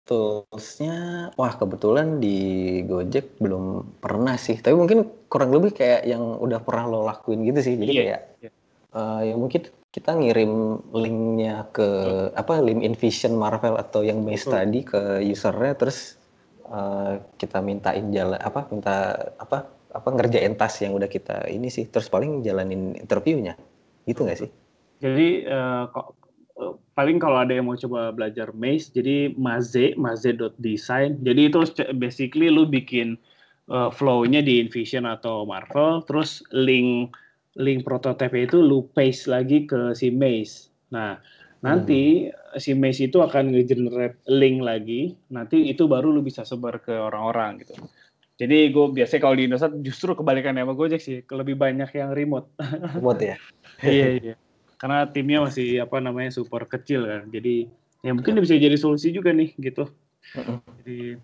[0.08, 6.58] Toolsnya, wah kebetulan di Gojek belum pernah sih, tapi mungkin kurang lebih kayak yang udah
[6.66, 7.74] pernah lo lakuin gitu sih.
[7.78, 8.02] Jadi yeah.
[8.02, 8.52] kayak, yeah.
[8.90, 12.26] Uh, ya mungkin kita ngirim linknya ke oh.
[12.34, 14.54] apa link Invision Marvel atau yang Maze oh.
[14.58, 16.18] tadi ke usernya, terus
[16.66, 21.86] uh, kita mintain jalan apa minta apa apa ngerjain task yang udah kita ini sih,
[21.86, 23.54] terus paling jalanin interviewnya,
[24.10, 24.50] gitu nggak sih?
[24.98, 25.86] Jadi uh,
[26.94, 31.20] paling kalau ada yang mau coba belajar Maze, jadi maze, maze.design.
[31.24, 31.60] Jadi itu
[31.96, 33.16] basically lu bikin
[33.72, 37.14] uh, flow-nya di InVision atau Marvel, terus link
[37.58, 40.70] link prototipe itu lu paste lagi ke si Maze.
[40.94, 41.18] Nah,
[41.64, 42.58] nanti hmm.
[42.60, 47.62] si Maze itu akan nge-generate link lagi, nanti itu baru lu bisa sebar ke orang-orang
[47.64, 47.74] gitu.
[48.40, 52.48] Jadi gue biasanya kalau di Indonesia justru kebalikan sama Gojek sih, lebih banyak yang remote.
[52.96, 53.36] Remote ya?
[53.84, 54.34] iya, iya
[54.80, 57.28] karena timnya masih apa namanya super kecil kan.
[57.28, 57.68] Jadi
[58.00, 59.84] ya mungkin bisa jadi solusi juga nih gitu.
[60.80, 61.20] Jadi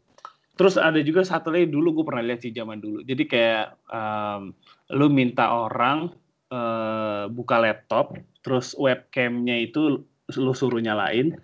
[0.56, 3.00] terus ada juga satu lagi dulu gue pernah lihat sih zaman dulu.
[3.00, 4.52] Jadi kayak um,
[4.92, 6.12] lu minta orang
[6.52, 10.04] uh, buka laptop terus webcamnya itu
[10.36, 11.34] lu suruh nyalain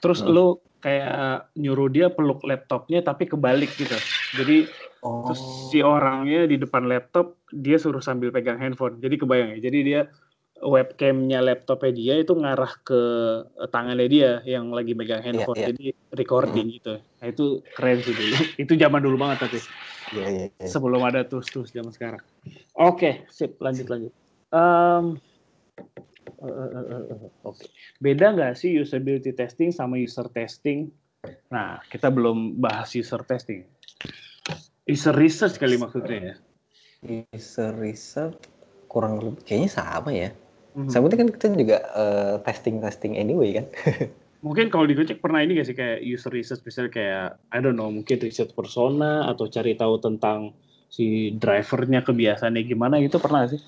[0.00, 0.28] terus hmm.
[0.28, 0.46] lu
[0.84, 3.96] kayak nyuruh dia peluk laptopnya tapi kebalik gitu.
[4.36, 4.68] Jadi
[5.00, 5.24] oh.
[5.30, 5.40] terus
[5.72, 9.00] si orangnya di depan laptop dia suruh sambil pegang handphone.
[9.00, 10.00] Jadi kebayang ya jadi dia
[10.64, 13.00] webcamnya laptopnya dia itu ngarah ke
[13.68, 15.60] tangannya dia yang lagi megang iya, handphone.
[15.60, 15.76] yeah, yeah.
[15.76, 15.86] jadi
[16.16, 16.74] recording mm.
[16.80, 16.94] gitu.
[17.20, 17.44] Nah itu
[17.76, 18.34] keren sih dulu.
[18.64, 19.58] Itu zaman dulu banget tapi.
[20.16, 20.70] Yeah, yeah, yeah.
[20.72, 22.24] sebelum ada tools tools zaman sekarang.
[22.80, 23.60] Oke okay, sip.
[23.60, 24.12] Lanjut lanjut.
[24.54, 25.20] Um,
[26.40, 27.60] uh, uh, uh, uh, oke.
[27.60, 27.68] Okay.
[28.00, 30.88] beda nggak sih usability testing sama user testing?
[31.52, 33.68] Nah kita belum bahas user testing.
[34.88, 36.34] User research kali maksudnya ya.
[37.36, 38.48] User research
[38.88, 40.30] kurang lebih kayaknya sama ya
[40.74, 40.90] Hmm.
[40.90, 43.66] Sama kan kita juga uh, testing testing anyway kan.
[44.44, 47.80] mungkin kalau di Gojek pernah ini gak sih kayak user research misalnya kayak I don't
[47.80, 50.52] know mungkin riset persona atau cari tahu tentang
[50.92, 53.62] si drivernya kebiasaannya gimana gitu pernah gak sih?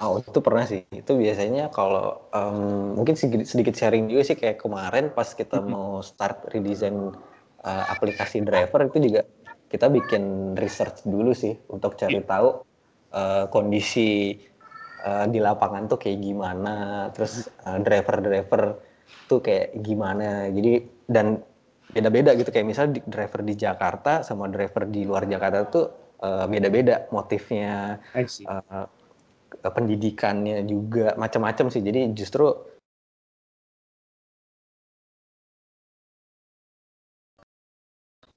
[0.00, 0.84] Oh itu pernah sih.
[0.92, 5.68] Itu biasanya kalau um, mungkin sedikit, sedikit sharing juga sih kayak kemarin pas kita hmm.
[5.72, 7.16] mau start redesign
[7.64, 9.24] uh, aplikasi driver itu juga
[9.72, 12.26] kita bikin research dulu sih untuk cari iya.
[12.28, 12.48] tahu
[13.16, 14.36] uh, kondisi
[15.04, 18.78] uh, di lapangan tuh kayak gimana, terus uh, driver-driver
[19.26, 20.48] tuh kayak gimana.
[20.52, 21.42] Jadi dan
[21.90, 25.86] beda-beda gitu kayak misalnya driver di Jakarta sama driver di luar Jakarta tuh
[26.22, 27.98] uh, beda-beda motifnya,
[28.46, 28.86] uh,
[29.66, 31.82] pendidikannya juga macam-macam sih.
[31.82, 32.46] Jadi justru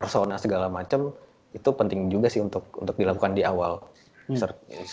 [0.03, 1.15] persona segala macam
[1.53, 3.79] itu penting juga sih untuk untuk dilakukan di awal
[4.27, 4.35] hmm.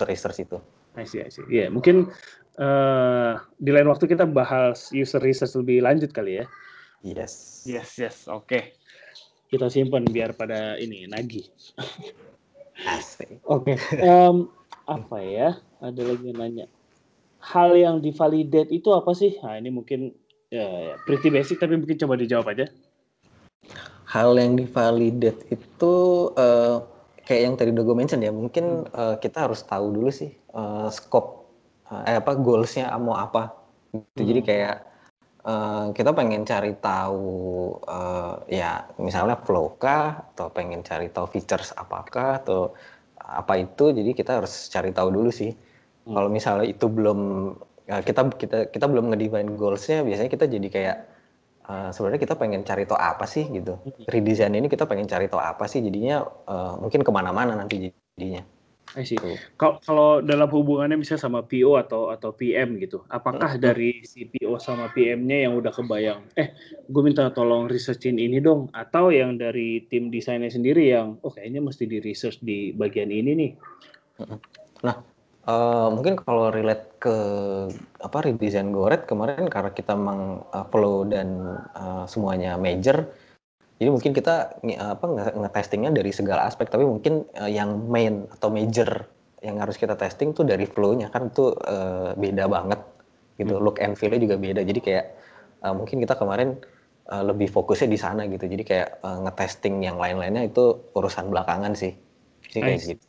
[0.06, 0.60] research itu.
[0.98, 1.46] I see, I see.
[1.46, 2.10] Iya, yeah, mungkin
[2.58, 6.46] uh, di lain waktu kita bahas user research lebih lanjut kali ya.
[7.00, 7.64] Yes.
[7.64, 8.16] Yes, yes.
[8.26, 8.46] Oke.
[8.46, 8.62] Okay.
[9.50, 11.46] Kita simpan biar pada ini nagih.
[12.86, 13.42] Asik.
[13.46, 13.74] Oke.
[13.76, 14.02] Okay.
[14.04, 14.50] Um,
[14.86, 15.50] apa ya?
[15.80, 16.66] ada lagi yang nanya.
[17.40, 19.32] Hal yang divalidate itu apa sih?
[19.40, 20.12] Nah, ini mungkin
[20.52, 22.68] ya, ya pretty basic tapi mungkin coba dijawab aja.
[24.04, 25.94] Hal yang divalidate itu
[26.36, 26.84] uh,
[27.24, 30.88] kayak yang tadi udah gue mention ya, mungkin uh, kita harus tahu dulu sih uh,
[30.88, 31.46] scope
[31.90, 33.54] uh, eh apa goalsnya mau apa.
[33.90, 34.20] Gitu.
[34.22, 34.28] Hmm.
[34.30, 34.76] Jadi kayak
[35.46, 37.26] uh, kita pengen cari tahu
[37.86, 42.74] uh, ya misalnya flow kah atau pengen cari tahu features apakah atau
[43.20, 45.54] apa itu jadi kita harus cari tahu dulu sih
[46.10, 46.16] Hmm.
[46.16, 47.18] Kalau misalnya itu belum
[47.90, 50.96] kita kita kita belum ngedefine goalsnya, biasanya kita jadi kayak
[51.66, 53.76] uh, sebenarnya kita pengen cari tahu apa sih gitu.
[53.76, 54.06] Hmm.
[54.08, 58.42] Redesign ini kita pengen cari tahu apa sih, jadinya uh, mungkin ke mana-mana nanti jadinya.
[58.98, 59.18] I see.
[59.54, 63.62] Kalau kalau dalam hubungannya misalnya sama PO atau atau PM gitu, apakah hmm.
[63.62, 66.50] dari si PO sama PM-nya yang udah kebayang, eh
[66.90, 71.62] gue minta tolong researchin ini dong, atau yang dari tim desainnya sendiri yang, oh kayaknya
[71.62, 73.52] mesti di research di bagian ini nih.
[74.82, 74.96] Nah,
[75.40, 77.16] Uh, mungkin kalau relate ke
[78.04, 83.08] apa redesign Goret kemarin karena kita memang uh, flow dan uh, semuanya major,
[83.80, 85.04] jadi mungkin kita apa
[85.40, 89.08] nge-testingnya dari segala aspek, tapi mungkin uh, yang main atau major
[89.40, 92.76] yang harus kita testing tuh dari flow-nya kan itu uh, beda banget
[93.40, 93.64] gitu, hmm.
[93.64, 94.60] look and feel-nya juga beda.
[94.68, 95.16] Jadi kayak
[95.64, 96.60] uh, mungkin kita kemarin
[97.08, 98.44] uh, lebih fokusnya di sana gitu.
[98.44, 101.96] Jadi kayak uh, nge-testing yang lain-lainnya itu urusan belakangan sih.
[102.52, 103.04] Jadi kayak gitu.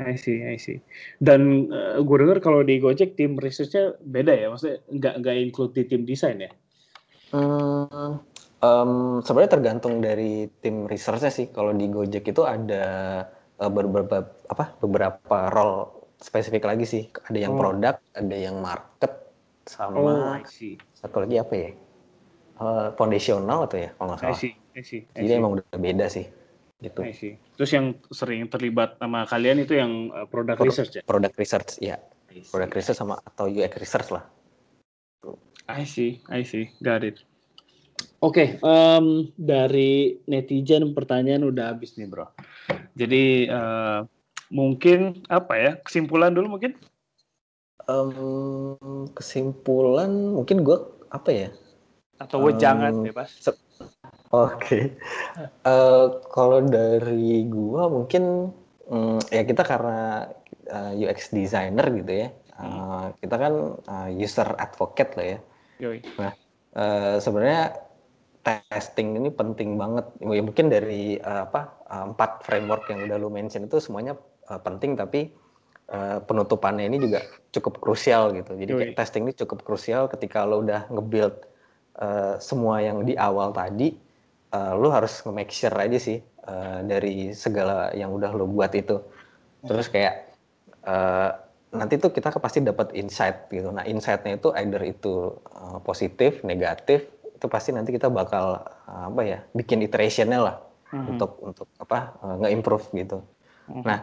[0.00, 0.80] I see, I see.
[1.20, 5.76] Dan uh, gue dengar kalau di Gojek tim researchnya beda ya, maksudnya nggak nggak include
[5.76, 6.50] di tim desain ya?
[7.36, 8.18] Hmm,
[8.64, 11.52] um, sebenarnya tergantung dari tim researchnya sih.
[11.52, 12.84] Kalau di Gojek itu ada
[13.60, 17.02] uh, beberapa apa beberapa role spesifik lagi sih.
[17.28, 17.60] Ada yang oh.
[17.60, 19.12] produk, ada yang market,
[19.68, 20.40] sama oh,
[20.96, 21.70] satu lagi apa ya?
[22.54, 24.32] Uh, foundational atau ya kalau nggak salah.
[24.32, 25.22] I see, I see, I see.
[25.26, 26.26] Jadi emang udah beda sih
[26.84, 27.00] gitu.
[27.56, 31.02] Terus yang sering terlibat sama kalian itu yang uh, product Pro research ya?
[31.08, 31.96] Product research, ya.
[32.50, 34.24] Product research sama atau UX research lah.
[35.64, 37.24] I see, I see, got it.
[38.24, 42.24] Oke, okay, um, dari netizen pertanyaan udah habis nih bro.
[42.96, 44.00] Jadi uh,
[44.48, 46.72] mungkin apa ya kesimpulan dulu mungkin?
[47.84, 50.78] Um, kesimpulan mungkin gue
[51.12, 51.48] apa ya?
[52.16, 53.44] Atau wejangan um, bebas?
[54.32, 54.96] Oke.
[55.68, 58.48] Uh, kalau dari gua mungkin
[58.88, 60.32] um, ya kita karena
[60.72, 62.28] uh, eh, UX designer gitu ya.
[62.56, 63.52] Uh, kita kan
[63.84, 65.38] uh, user advocate lah ya.
[65.84, 66.00] Yoi.
[66.16, 66.32] Nah,
[66.72, 67.83] uh, sebenarnya
[68.44, 70.06] testing ini penting banget.
[70.20, 74.14] Ya, mungkin dari uh, apa empat framework yang udah lu mention itu semuanya
[74.52, 75.32] uh, penting tapi
[75.90, 78.54] uh, penutupannya ini juga cukup krusial gitu.
[78.54, 81.34] Jadi testing ini cukup krusial ketika lo udah nge-build
[81.98, 83.96] uh, semua yang di awal tadi
[84.52, 89.00] uh, lu harus nge-make sure aja sih uh, dari segala yang udah lu buat itu.
[89.64, 90.36] Terus kayak
[90.84, 91.32] uh,
[91.74, 93.74] nanti tuh kita pasti dapat insight gitu.
[93.74, 97.02] Nah, insightnya itu either itu uh, positif, negatif,
[97.44, 100.56] itu pasti nanti kita bakal uh, apa ya, bikin iterationnya lah
[100.88, 101.12] mm-hmm.
[101.12, 103.20] untuk untuk apa uh, nge-improve gitu.
[103.68, 103.84] Mm-hmm.
[103.84, 103.98] Nah,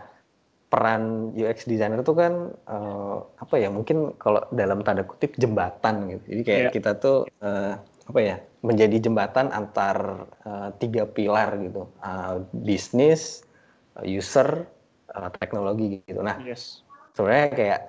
[0.69, 6.23] peran UX designer itu kan uh, apa ya, mungkin kalau dalam tanda kutip jembatan gitu.
[6.37, 6.71] Jadi kayak yeah.
[6.71, 7.81] kita tuh uh,
[8.11, 13.47] apa ya menjadi jembatan antar uh, tiga pilar gitu uh, bisnis
[13.95, 14.67] uh, user
[15.15, 16.83] uh, teknologi gitu nah yes.
[17.15, 17.81] sebenarnya kayak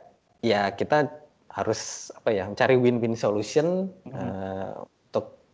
[0.47, 1.11] ya kita
[1.53, 4.15] harus apa ya mencari win-win solution mm -hmm.
[4.15, 4.73] uh,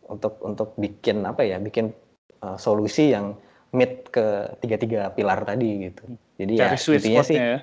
[0.09, 1.93] untuk untuk bikin apa ya bikin
[2.41, 3.37] uh, solusi yang
[3.69, 6.03] meet ke tiga-tiga pilar tadi gitu
[6.41, 7.57] jadi ya Cari ya intinya sih ya.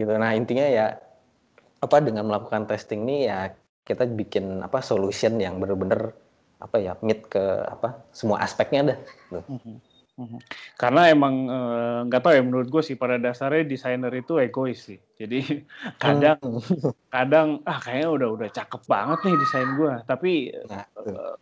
[0.00, 0.86] gitu nah intinya ya
[1.84, 3.52] apa dengan melakukan testing ini ya
[3.86, 6.16] kita bikin apa solution yang benar-benar
[6.58, 8.98] apa ya meet ke apa semua aspeknya dah.
[9.30, 9.76] Mm -hmm.
[10.80, 14.80] Karena emang eh, nggak uh, tahu ya menurut gue sih pada dasarnya desainer itu egois
[14.80, 14.96] sih.
[15.20, 15.44] Jadi
[16.02, 16.92] kadang hmm.
[17.12, 19.92] kadang ah kayaknya udah udah cakep banget nih desain gue.
[20.08, 20.32] Tapi
[20.66, 21.34] nah, uh,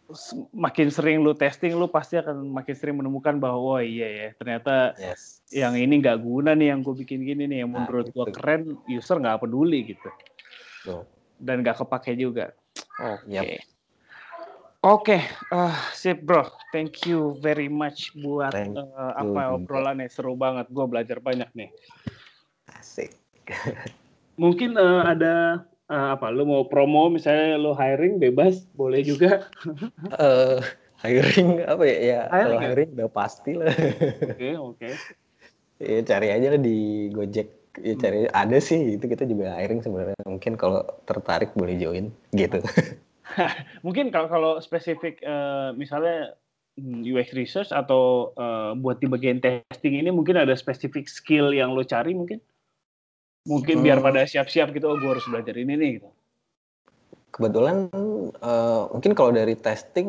[0.50, 4.98] makin sering lu testing lu pasti akan makin sering menemukan bahwa oh iya ya ternyata
[4.98, 5.42] yes.
[5.54, 8.74] yang ini nggak guna nih yang gue bikin gini nih yang nah, menurut gue keren
[8.90, 10.10] user nggak peduli gitu.
[10.82, 12.54] Tuh dan gak kepake juga.
[12.98, 13.28] Oke.
[13.28, 13.58] Okay.
[13.60, 13.73] Yep.
[14.84, 16.44] Oke, okay, uh, sip bro.
[16.68, 20.68] Thank you very much buat uh, apa obrolannya seru banget.
[20.68, 21.72] Gue belajar banyak nih.
[22.68, 23.16] Asik.
[24.44, 26.28] Mungkin uh, ada uh, apa?
[26.28, 29.48] Lo mau promo misalnya lo hiring bebas, boleh juga.
[30.20, 30.60] uh,
[31.00, 31.96] hiring apa ya?
[31.96, 32.64] Ya hiring, kalau ya?
[32.68, 33.72] hiring udah pasti lah.
[33.72, 34.76] Oke okay, oke.
[34.76, 34.92] Okay.
[35.96, 37.48] ya cari aja di Gojek
[37.80, 42.60] ya cari ada sih itu kita juga hiring sebenarnya mungkin kalau tertarik boleh join gitu
[43.86, 46.34] mungkin kalau kalau spesifik uh, misalnya
[46.78, 51.74] hmm, UX research atau uh, buat di bagian testing ini mungkin ada spesifik skill yang
[51.74, 52.38] lo cari mungkin
[53.44, 53.84] Mungkin hmm.
[53.84, 56.08] biar pada siap-siap gitu, oh gue harus belajar ini nih gitu.
[57.34, 57.90] Kebetulan
[58.40, 60.08] uh, mungkin kalau dari testing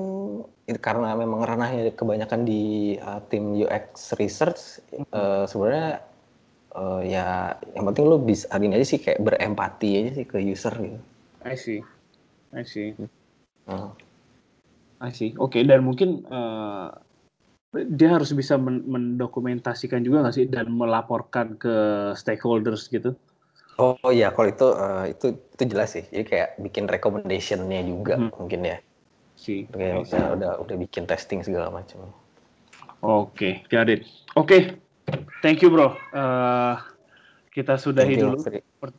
[0.79, 6.05] karena memang ranahnya kebanyakan di uh, tim UX research uh, sebenarnya
[6.77, 10.37] uh, ya yang penting lo bisa hari ini aja sih kayak berempati aja sih ke
[10.37, 10.99] user gitu.
[11.45, 11.81] I see,
[12.55, 12.95] I see.
[13.67, 13.91] Uh.
[15.03, 15.35] I see.
[15.35, 16.95] Oke okay, dan mungkin uh,
[17.75, 21.75] dia harus bisa mendokumentasikan juga nggak sih dan melaporkan ke
[22.15, 23.11] stakeholders gitu.
[23.75, 26.07] Oh, oh iya, kalau itu uh, itu itu jelas sih.
[26.07, 28.31] Jadi kayak bikin recommendationnya juga hmm.
[28.39, 28.77] mungkin ya.
[29.35, 29.67] Si.
[29.67, 32.07] Kayak udah, udah udah bikin testing segala macam.
[33.03, 34.07] Oke, okay, got it.
[34.39, 34.61] Oke, okay.
[35.43, 35.99] thank you bro.
[36.15, 36.79] Uh,
[37.55, 38.35] kita sudahi dulu.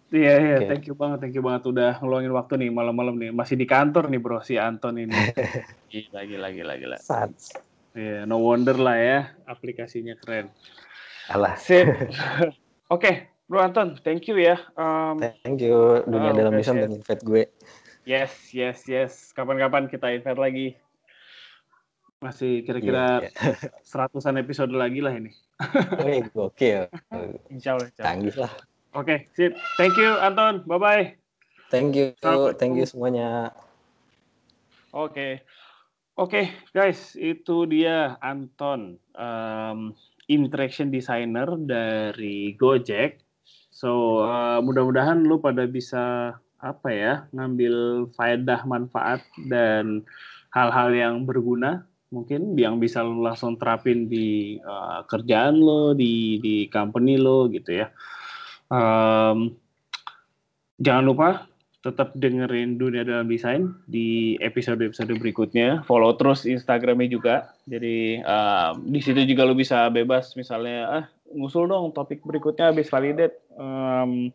[0.09, 0.69] Iya, iya, okay.
[0.73, 3.29] thank you banget, thank you banget udah ngeluangin waktu nih malam-malam nih.
[3.29, 5.13] Masih di kantor nih bro si Anton ini.
[5.93, 6.97] gila, gila, gila, gila.
[6.97, 7.37] Saat.
[7.93, 10.49] Iya, yeah, no wonder lah ya aplikasinya keren.
[11.29, 11.61] Alah.
[11.61, 11.85] Sip.
[11.93, 12.49] Oke,
[12.89, 14.57] okay, Bro Anton, thank you ya.
[14.81, 16.89] Um, thank you dunia oh, dalam bisa yes.
[16.97, 17.43] invite gue.
[18.09, 19.13] Yes, yes, yes.
[19.37, 20.69] Kapan-kapan kita invite lagi.
[22.25, 23.57] Masih kira-kira yeah, yeah.
[23.85, 25.33] seratusan episode lagi lah ini.
[26.05, 26.89] Wih, gokil.
[27.53, 27.93] Insya Allah.
[27.93, 28.53] Canggih lah.
[28.97, 29.53] Oke, okay, sip.
[29.77, 30.65] Thank you Anton.
[30.65, 31.13] Bye-bye.
[31.69, 32.17] Thank you.
[32.57, 33.53] Thank you semuanya.
[34.97, 35.13] Oke.
[35.13, 35.33] Okay.
[36.17, 39.93] Oke, okay, guys, itu dia Anton, um,
[40.33, 43.21] interaction designer dari Gojek.
[43.69, 49.21] So uh, mudah-mudahan lu pada bisa apa ya ngambil faedah manfaat
[49.53, 50.09] dan
[50.57, 56.71] hal-hal yang berguna mungkin yang bisa lu langsung terapin di uh, kerjaan lo di di
[56.71, 57.91] company lo gitu ya.
[58.71, 59.55] Um,
[60.79, 61.29] jangan lupa
[61.83, 65.87] tetap dengerin dunia dalam desain di episode-episode berikutnya.
[65.87, 67.55] Follow terus Instagramnya juga.
[67.67, 71.05] Jadi um, di situ juga lu bisa bebas misalnya ah
[71.35, 74.31] ngusul dong topik berikutnya habis validate um,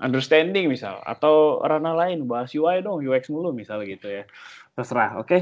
[0.00, 4.24] understanding misal atau ranah lain bahas UI dong UX mulu misal gitu ya
[4.74, 5.40] terserah oke okay?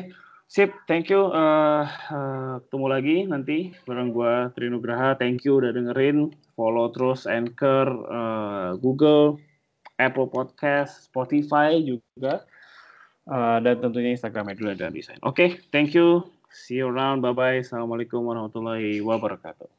[0.49, 1.28] Sip thank you.
[1.30, 6.32] Uh, uh, lagi nanti bareng gue Trinugraha thank you udah dengerin.
[6.57, 9.38] Follow terus Anchor uh, Google
[10.01, 12.49] Apple Podcast Spotify juga.
[13.28, 15.20] Uh, dan tentunya Instagram dulu dan desain.
[15.20, 16.24] Oke okay, thank you.
[16.49, 17.20] See you around.
[17.20, 19.78] Bye bye assalamualaikum warahmatullahi wabarakatuh